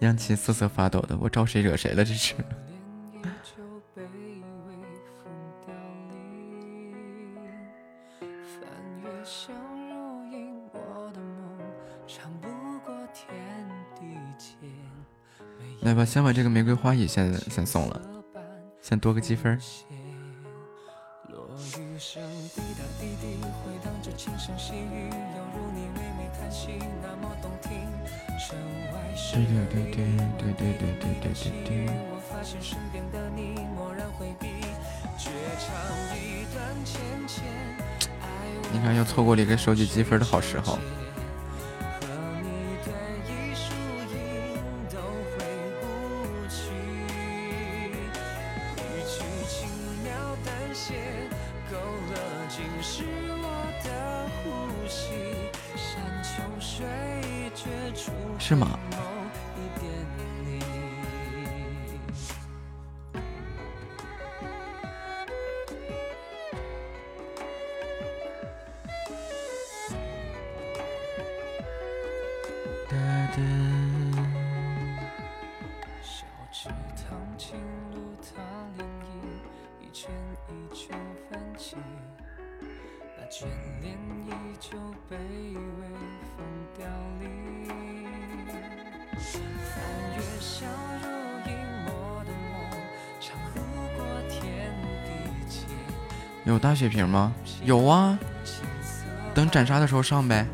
[0.00, 2.04] 杨琪瑟瑟发抖的，我招谁惹谁了？
[2.04, 2.34] 这是。
[16.04, 18.00] 先把这个玫瑰花也先先送了，
[18.80, 19.58] 先多个积分。
[29.32, 30.04] 对对对对
[30.38, 31.90] 对对对对对对。
[38.72, 40.78] 你看，又错过了一个收集积分的好时候。
[58.46, 58.78] 是吗？
[96.64, 97.30] 大血瓶吗？
[97.62, 98.18] 有啊，
[99.34, 100.46] 等斩杀的时候上呗。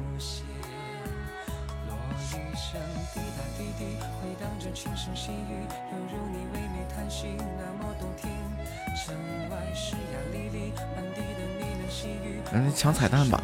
[12.52, 13.40] 嗯，抢彩蛋吧，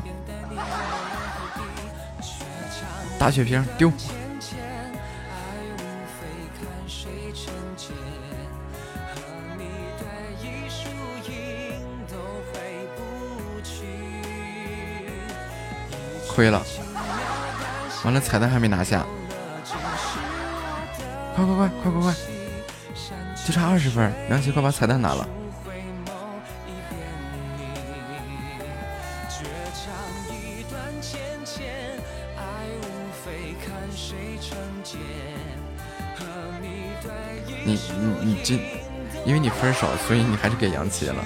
[3.17, 3.93] 大血瓶丢。
[18.21, 19.05] 彩蛋还没拿下，
[21.35, 22.15] 快快快快快快，
[23.47, 25.29] 就差二十分，杨琪快把彩蛋拿了。
[37.65, 38.55] 你你你这，
[39.25, 41.25] 因为你分手，所以你还是给杨琪了。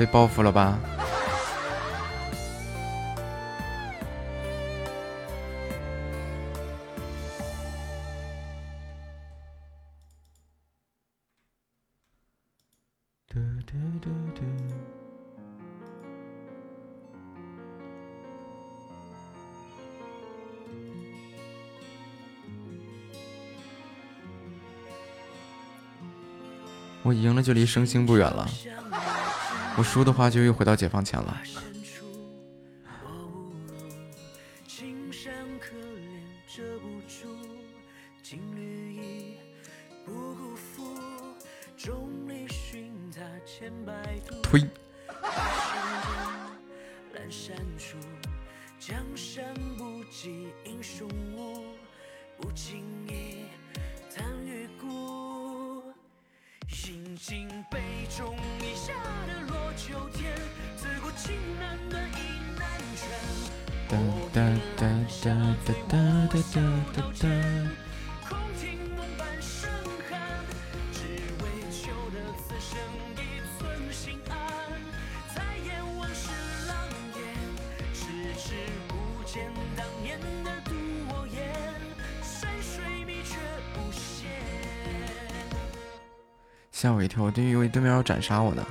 [0.00, 0.78] 被报复了吧？
[27.02, 28.48] 我赢了就离升星不远了。
[29.80, 31.40] 不输的话就又回到解放前了。
[88.10, 88.66] 斩杀我呢！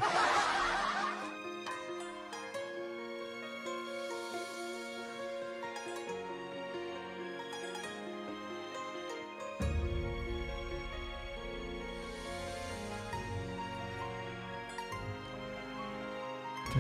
[16.69, 16.75] 哒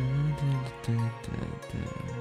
[0.83, 1.29] 哒哒
[1.71, 2.19] 哒。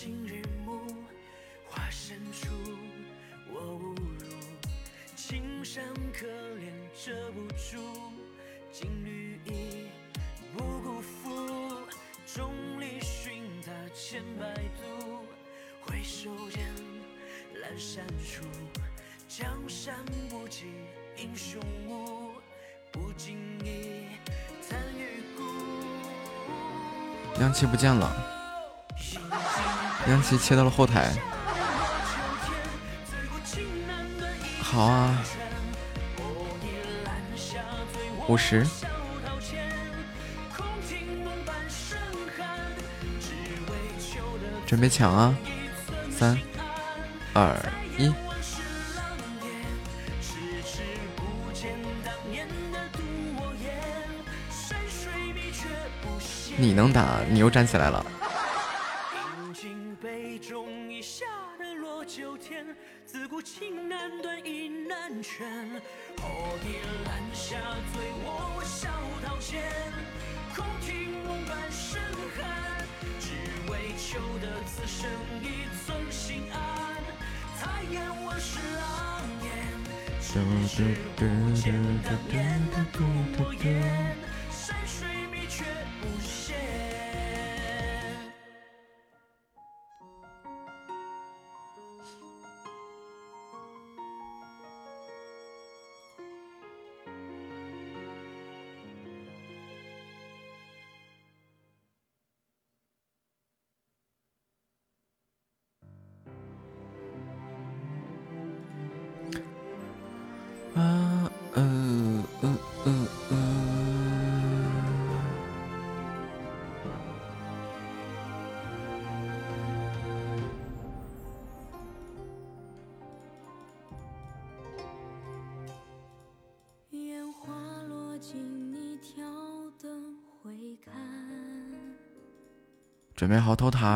[0.00, 0.78] 青日暮，
[1.66, 2.46] 花深处，
[3.50, 4.30] 我误入
[5.16, 5.82] 青山，
[6.14, 6.70] 可怜
[7.04, 7.82] 遮不住。
[8.70, 9.88] 金缕衣，
[10.56, 11.84] 不辜负
[12.32, 15.26] 众里寻他千百度。
[15.80, 16.64] 回首间，
[17.56, 18.46] 阑珊处，
[19.26, 19.96] 江山
[20.30, 20.66] 不及
[21.16, 21.60] 英雄。
[21.88, 22.30] 无
[22.92, 24.06] 不经意，
[24.70, 25.42] 叹余孤。
[27.40, 28.37] 良期不见了。
[30.08, 31.12] 杨琪切到了后台。
[34.62, 35.22] 好啊，
[38.26, 38.66] 五十。
[44.66, 45.34] 准备抢啊！
[46.10, 46.38] 三、
[47.32, 47.56] 二、
[47.96, 48.12] 一。
[56.60, 58.04] 你能打，你又站起来了。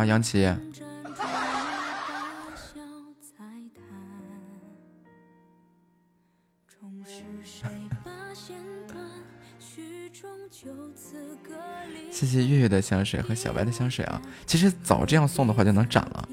[0.06, 0.48] 杨琪。
[12.10, 14.22] 谢谢月月的香水和小白的香水啊！
[14.46, 16.28] 其实早这样送的话就能斩了。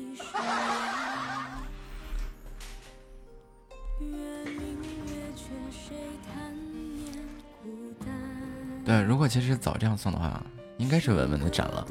[8.86, 10.44] 对，如果其实早这样送的话，
[10.78, 11.88] 应该是稳稳的斩了。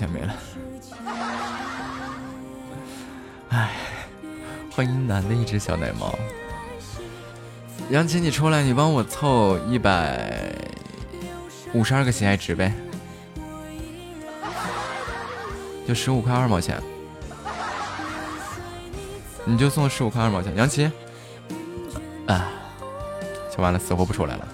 [0.00, 0.34] 钱没了。
[3.50, 3.72] 哎，
[4.72, 6.18] 欢迎男的一只小奶猫。
[7.90, 10.54] 杨琪，你出来，你帮我凑一百
[11.74, 12.72] 五十二个喜爱值呗，
[15.86, 16.82] 就十五块二毛钱，
[19.44, 20.56] 你就送十五块二毛钱。
[20.56, 20.90] 杨琪，
[22.26, 22.48] 啊，
[23.54, 24.48] 就完了，死活不出来了。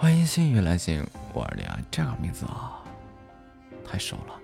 [0.00, 2.80] 欢迎星雨来信五二零啊，这个名字啊，
[3.86, 4.34] 太熟了。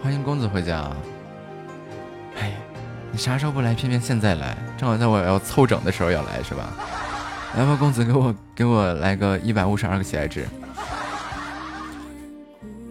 [0.00, 0.92] 欢迎公子回家。
[2.38, 2.52] 哎，
[3.10, 3.74] 你啥时候不来？
[3.74, 6.72] 偏偏现在来，正好在我要凑整的时候要来是吧？
[7.56, 10.46] 来吧，公子，给我给我来个一百五十二个喜爱值，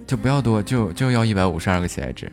[0.07, 2.31] 就不要多，就就要一百五十二个喜爱值。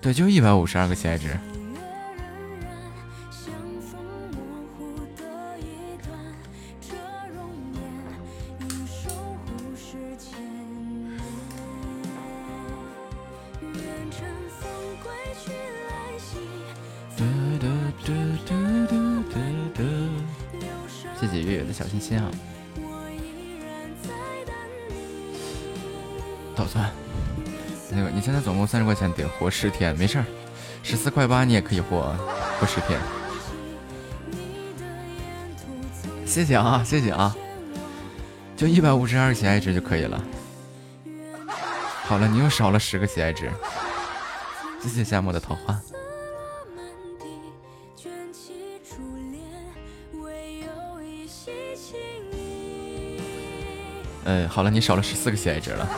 [0.00, 1.28] 对，就一百五十二个喜爱值。
[29.56, 30.24] 十天，没事儿，
[30.82, 32.12] 十四块八你也可以活
[32.58, 33.00] 活十天。
[36.26, 37.34] 谢谢啊，谢谢啊，
[38.56, 40.20] 就一百五十二喜爱值就可以了。
[42.02, 43.48] 好了，你又少了十个喜爱值。
[44.82, 45.80] 谢谢夏末的桃花。
[54.24, 55.88] 嗯，好了，你少了十四个喜爱值了。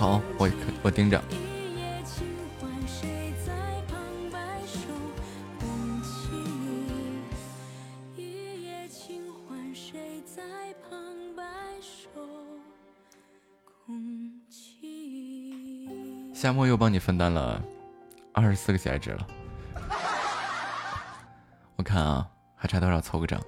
[0.00, 0.48] 好，我
[0.82, 1.22] 我盯着。
[16.32, 17.62] 夏末又帮你分担了
[18.32, 19.26] 二十四个喜爱值了，
[21.76, 23.38] 我看啊，还差多少凑个整？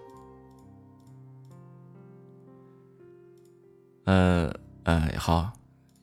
[4.04, 4.52] 呃
[4.84, 5.50] 呃，好，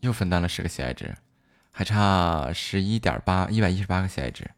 [0.02, 1.14] 又分担了十个喜爱值，
[1.72, 4.50] 还差十一点八一百一十八个喜爱值。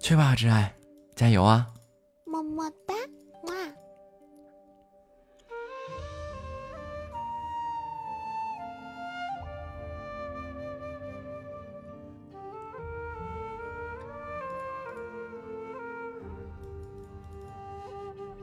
[0.00, 0.74] 去吧，挚爱，
[1.14, 1.66] 加油啊！
[2.26, 2.94] 么么哒，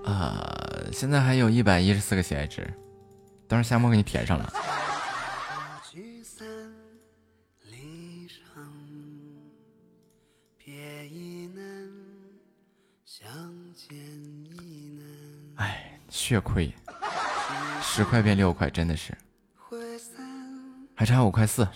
[0.05, 0.11] 哇！
[0.11, 0.57] 啊，
[0.91, 2.73] 现在还有一百一十四个喜爱值，
[3.47, 4.53] 等会夏沫给你填上了。
[16.33, 16.73] 越亏
[17.79, 19.15] 十块变六块真的是。
[20.95, 21.67] 还差五块四。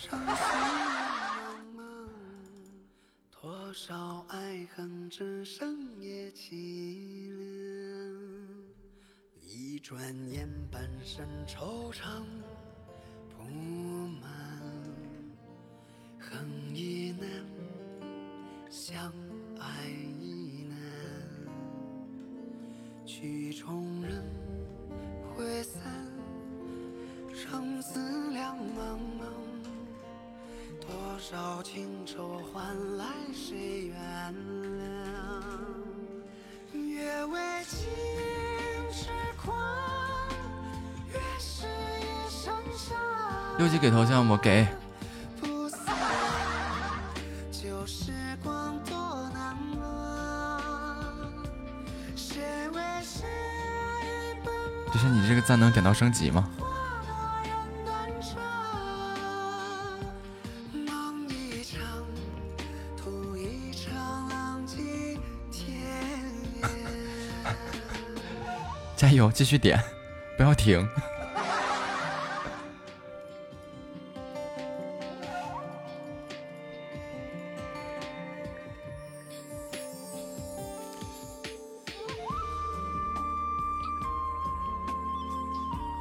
[54.94, 56.50] 就是你这个赞能点到升级吗？
[68.96, 69.80] 加油，继续点，
[70.38, 70.88] 不要停。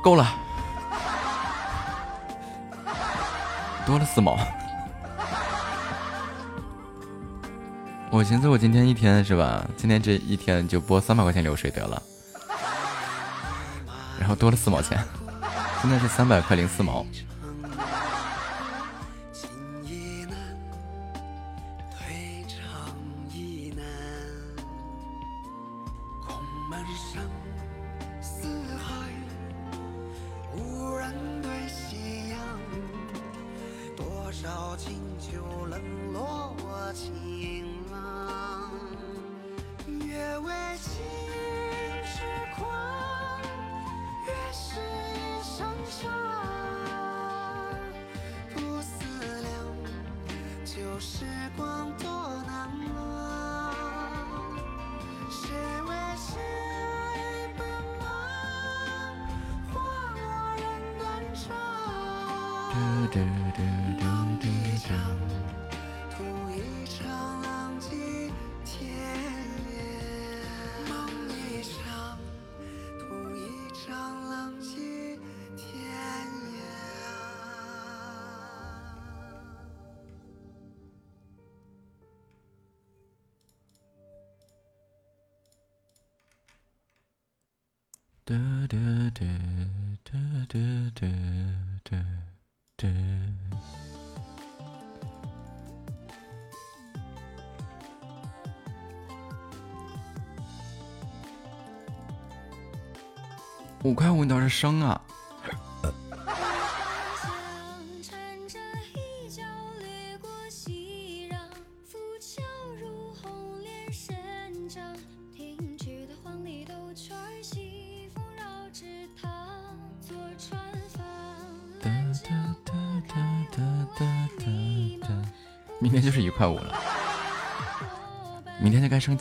[0.06, 0.24] 够了。
[3.84, 4.38] 多了四毛。
[8.08, 9.66] 我寻思我今天一天是吧？
[9.76, 12.00] 今天这一天就播三百块钱流水得了。
[14.20, 14.96] 然后多了四毛钱。
[15.82, 17.04] 现在是三百块零四毛。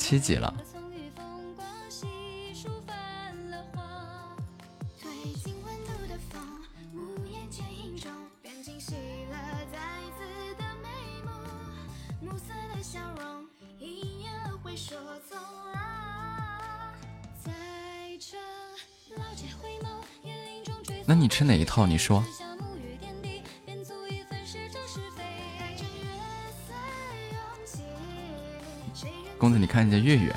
[0.08, 0.54] 七级了
[21.08, 21.88] 那你吃哪一套？
[21.88, 22.24] 你说
[29.76, 30.34] 水般岁月，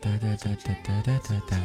[0.00, 1.56] 哒哒哒哒哒哒哒哒。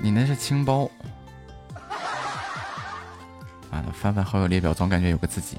[0.00, 0.88] 你那是清包。
[3.72, 5.58] 完了，翻翻好友列表，总感觉有个自己。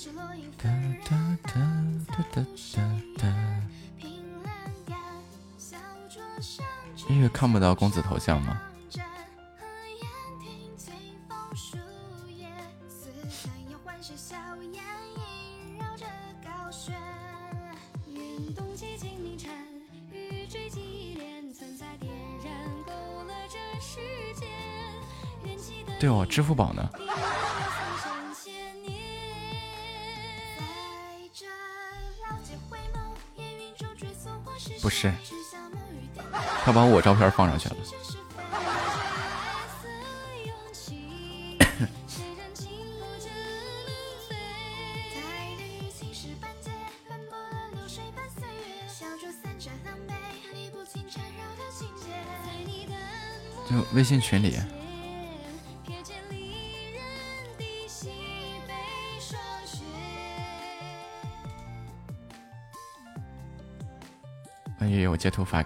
[0.00, 0.34] 是落
[7.28, 8.58] 看不到公子头像吗？
[26.00, 26.88] 对哦，支付宝呢
[35.00, 35.10] 是，
[36.62, 37.76] 他把我照片放上去了。
[53.70, 54.58] 就微信群里。
[65.44, 65.62] 畔？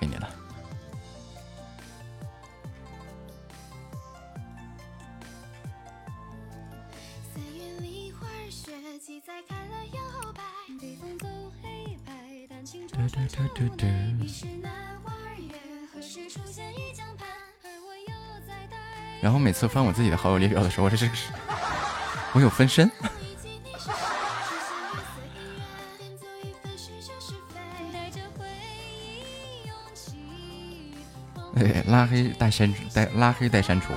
[17.63, 18.77] 而我又在待。
[19.21, 21.09] 然后每次翻我自己的好友列表的时候，我这是
[22.35, 22.91] 我有分身。
[32.45, 33.95] 带删除，带拉黑带删除。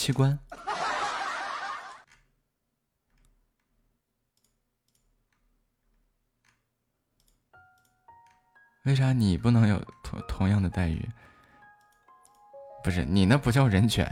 [0.00, 0.38] 器官。
[8.84, 11.06] 为啥你不能有同同样的待遇？
[12.82, 14.10] 不是你那不叫人权，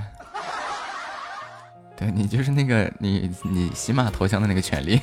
[1.97, 5.01] 对你就是那个你你喜马头像的那个权利。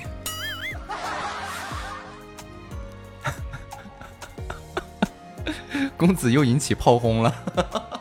[5.97, 7.94] 公子又引起炮轰了。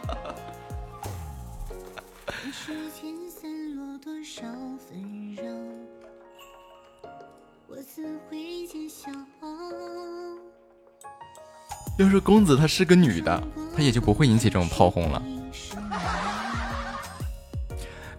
[12.15, 13.43] 说公子她是个女的，
[13.77, 15.21] 她也就不会引起这种炮轰了。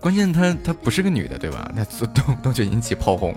[0.02, 1.72] 关键她她不是个女的，对吧？
[1.74, 3.34] 那都都就引起炮轰。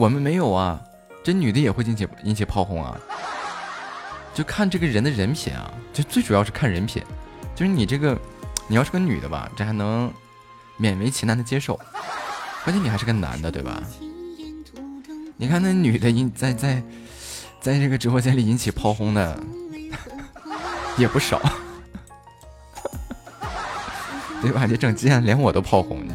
[0.00, 0.80] 我们没有啊，
[1.22, 2.98] 这女的也会引起引起炮轰啊。
[4.32, 7.04] 就看这个人的人品啊，就最主要是看人品，
[7.54, 8.18] 就是你这个，
[8.66, 10.10] 你要是个女的吧，这还能
[10.78, 11.78] 勉为其难的接受，
[12.64, 13.82] 关键你还是个男的，对吧？
[15.36, 16.82] 你看那女的引在在
[17.60, 19.38] 在这个直播间里引起炮轰的
[20.96, 21.38] 也不少，
[24.40, 24.66] 对吧？
[24.66, 26.10] 这整竟然连我都炮轰你，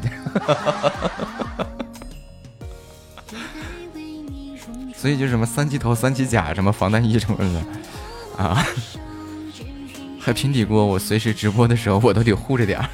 [5.05, 8.65] 所以就什么三级头、三级甲、什么防弹衣什么的啊，
[10.19, 12.89] 还平底锅，我随时直播的时候我都得护着点儿。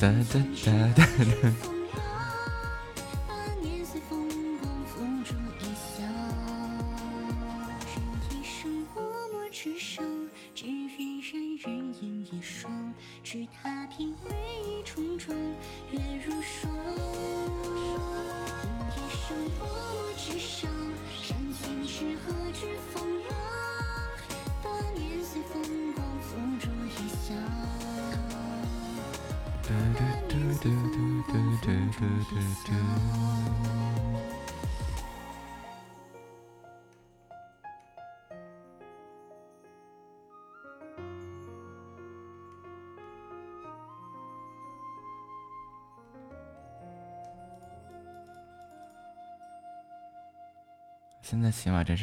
[0.00, 1.73] 哒哒哒哒哒。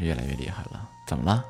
[0.02, 0.90] 越来越厉害了。
[1.08, 1.46] 怎么了？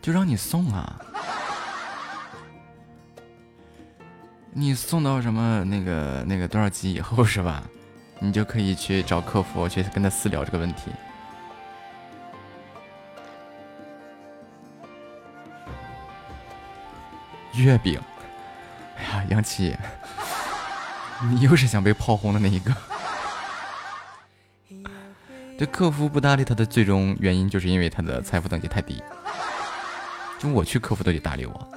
[0.00, 1.00] 就让你送啊。
[4.52, 7.64] 你送到什么那个那个多少级以后是吧？
[8.26, 10.90] 你就可以去找客服，去跟他私聊这个问题。
[17.52, 18.00] 月饼。
[18.96, 19.76] 哎呀，杨琪。
[21.30, 22.74] 你又是想被炮轰的那一个。
[25.58, 29.02] 这客服不搭理他的最终原因，就是因为他的财富等级太低。
[30.38, 31.68] 就我去，客服都得搭理我。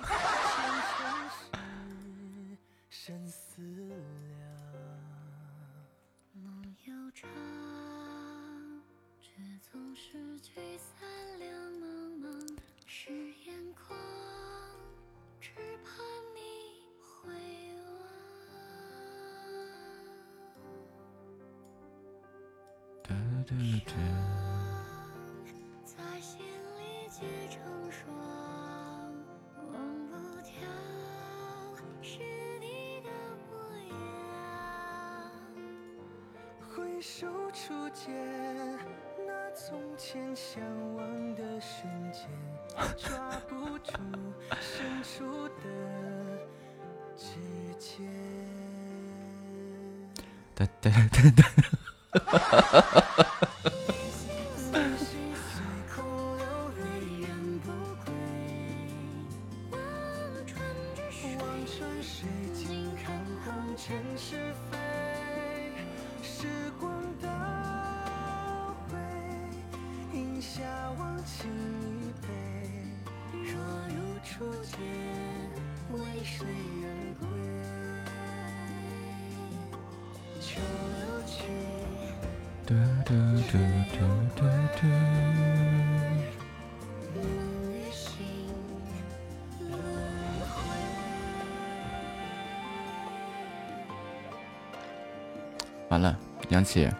[96.78, 96.94] 姐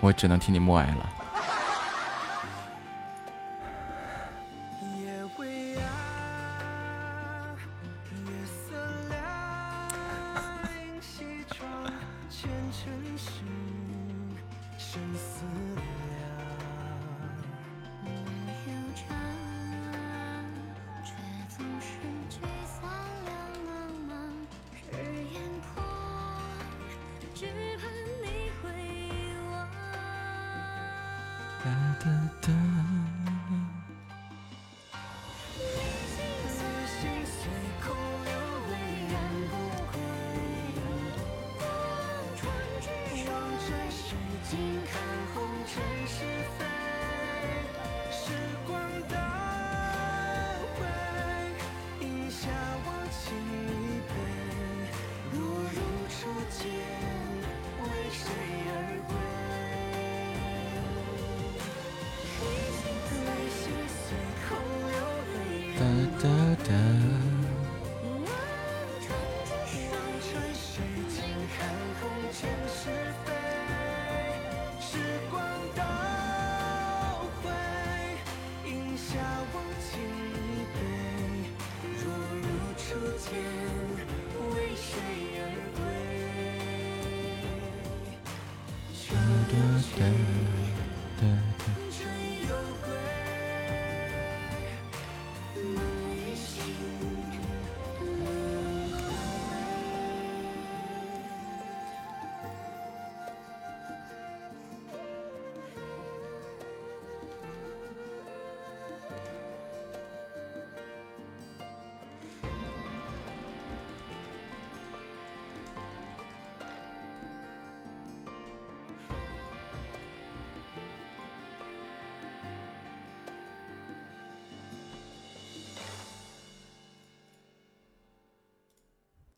[0.00, 1.23] 我只能替你默哀了。
[32.00, 32.06] 的
[32.40, 33.03] 灯。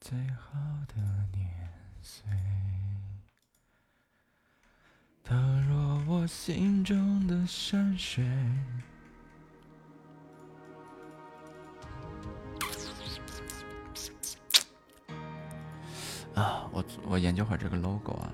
[0.09, 0.57] 最好
[0.87, 0.95] 的
[1.33, 1.51] 年
[2.01, 2.25] 岁。
[5.25, 8.25] 倘若我心中的山水。
[16.37, 18.31] 啊，我我研究会儿这个 logo 啊。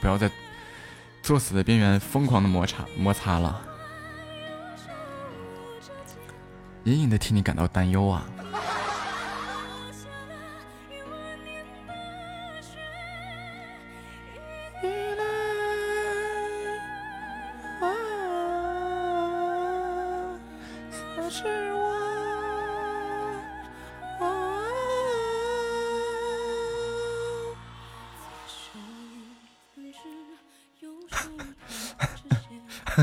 [0.00, 0.30] 不要在
[1.22, 3.62] 作死的边缘疯狂的摩擦摩擦了？
[6.84, 8.24] 隐隐的替你感到担忧啊！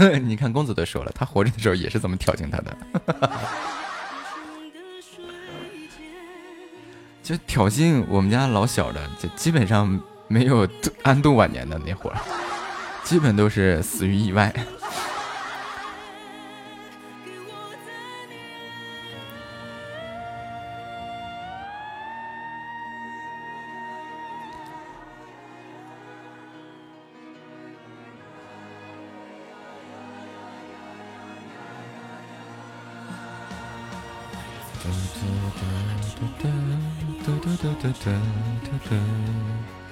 [0.20, 2.78] 你看，公子都说了，他活着的时候也是这么挑衅他的，
[7.24, 10.68] 就挑衅我们家老小的，就基本上没有
[11.04, 12.18] 安度晚年的那会儿，
[13.04, 14.54] 基本都是死于意外。
[34.82, 35.72] 哒哒哒
[36.20, 36.52] 哒
[37.24, 38.12] 哒哒哒哒哒
[38.64, 39.85] 哒哒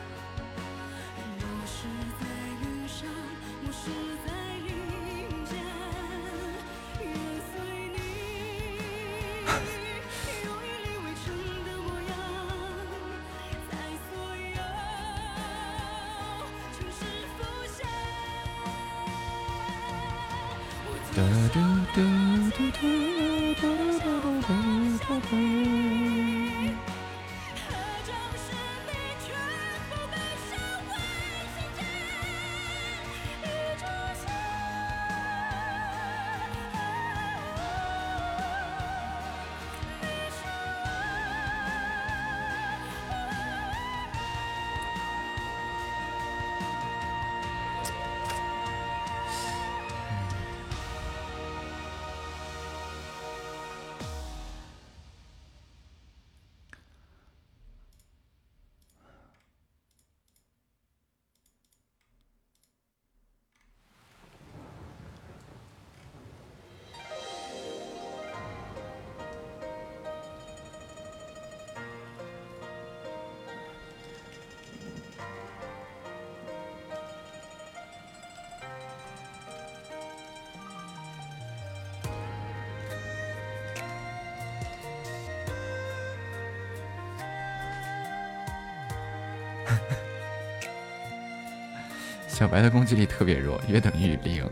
[92.54, 94.48] 白的攻击力特别弱，约等于零。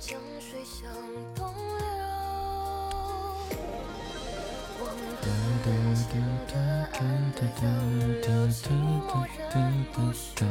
[0.00, 0.88] 江水向
[1.34, 1.82] 东流，
[4.78, 5.26] 往后
[6.46, 6.54] 的
[6.92, 6.96] 爱，
[8.22, 8.64] 都任
[9.08, 9.10] 我
[9.50, 9.52] 燃
[10.14, 10.46] 烧。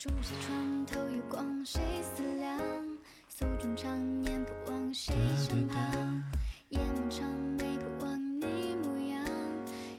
[0.00, 2.58] 竹下床头月光谁思量
[3.28, 5.78] 诉衷肠念不忘谁身旁
[6.70, 9.22] 研墨长每个忘你模样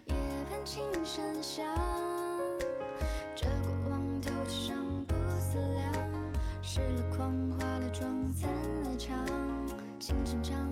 [0.06, 0.16] 夜
[0.50, 1.64] 半琴声响
[3.36, 5.94] 这过往偷偷赏不思量
[6.64, 8.50] 失了狂画了妆散
[8.82, 9.24] 了场
[10.00, 10.71] 清晨唱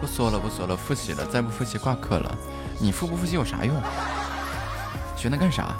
[0.00, 2.36] 不说了不说了复习了再不复习挂科了
[2.78, 3.74] 你复不复习有啥用？
[5.16, 5.74] 学那干啥？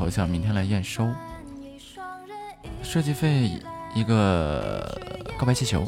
[0.00, 1.06] 头像明天来验收，
[2.82, 3.60] 设计费
[3.94, 4.98] 一个
[5.38, 5.86] 告白气球。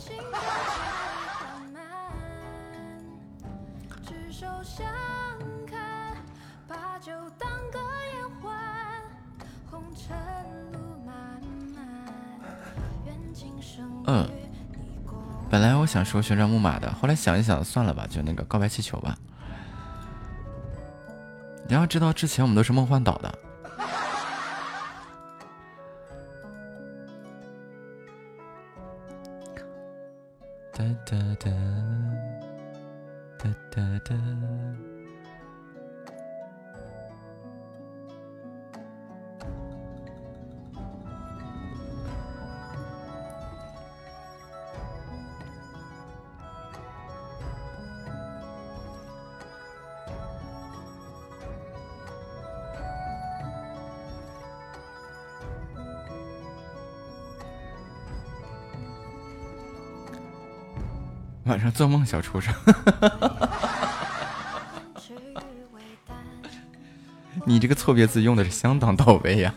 [15.51, 19.17] 本来我想说旋转木马的，后来想一想，算了吧，就那个告白气球吧。
[21.67, 23.39] 你要知道之前我们都是梦幻岛的。
[31.07, 31.51] 哒哒
[33.39, 34.92] 哒哒哒
[61.71, 62.53] 做梦小畜生。
[67.45, 69.53] 你这个错别字用的是相当到位呀。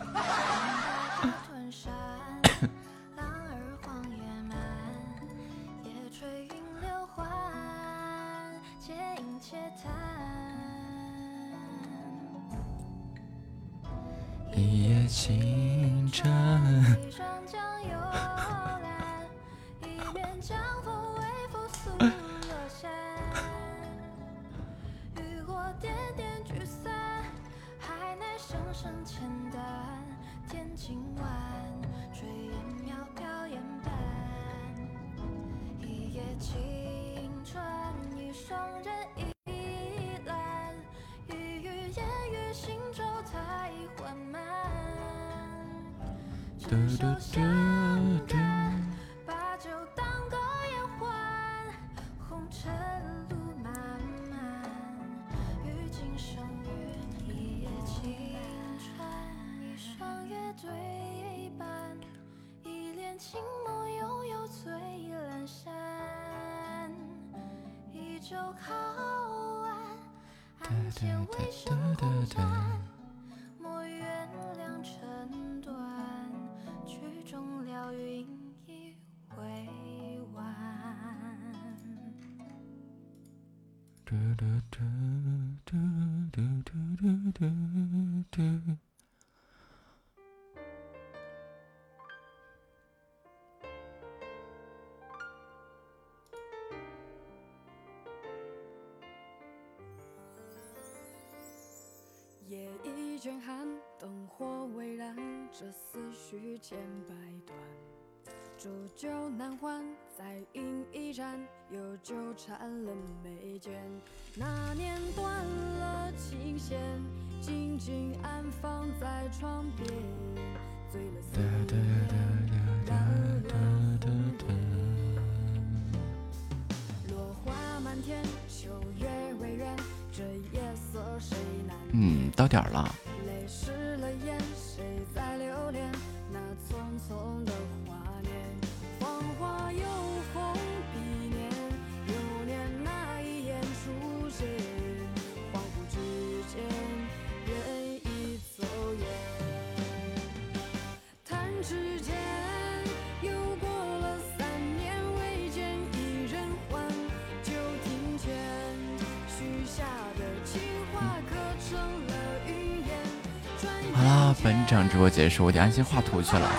[165.06, 166.50] 播结束，我就安心画图去了。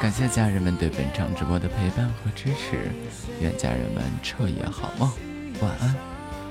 [0.00, 2.88] 感谢家人们对本场直播的陪伴和支持，
[3.40, 5.10] 愿家人们彻夜好梦，
[5.60, 5.92] 晚安，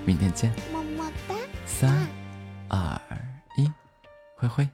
[0.04, 1.36] 明天见，么么哒，
[1.66, 2.06] 三，
[2.68, 3.00] 二，
[3.56, 3.72] 一，
[4.36, 4.68] 灰灰。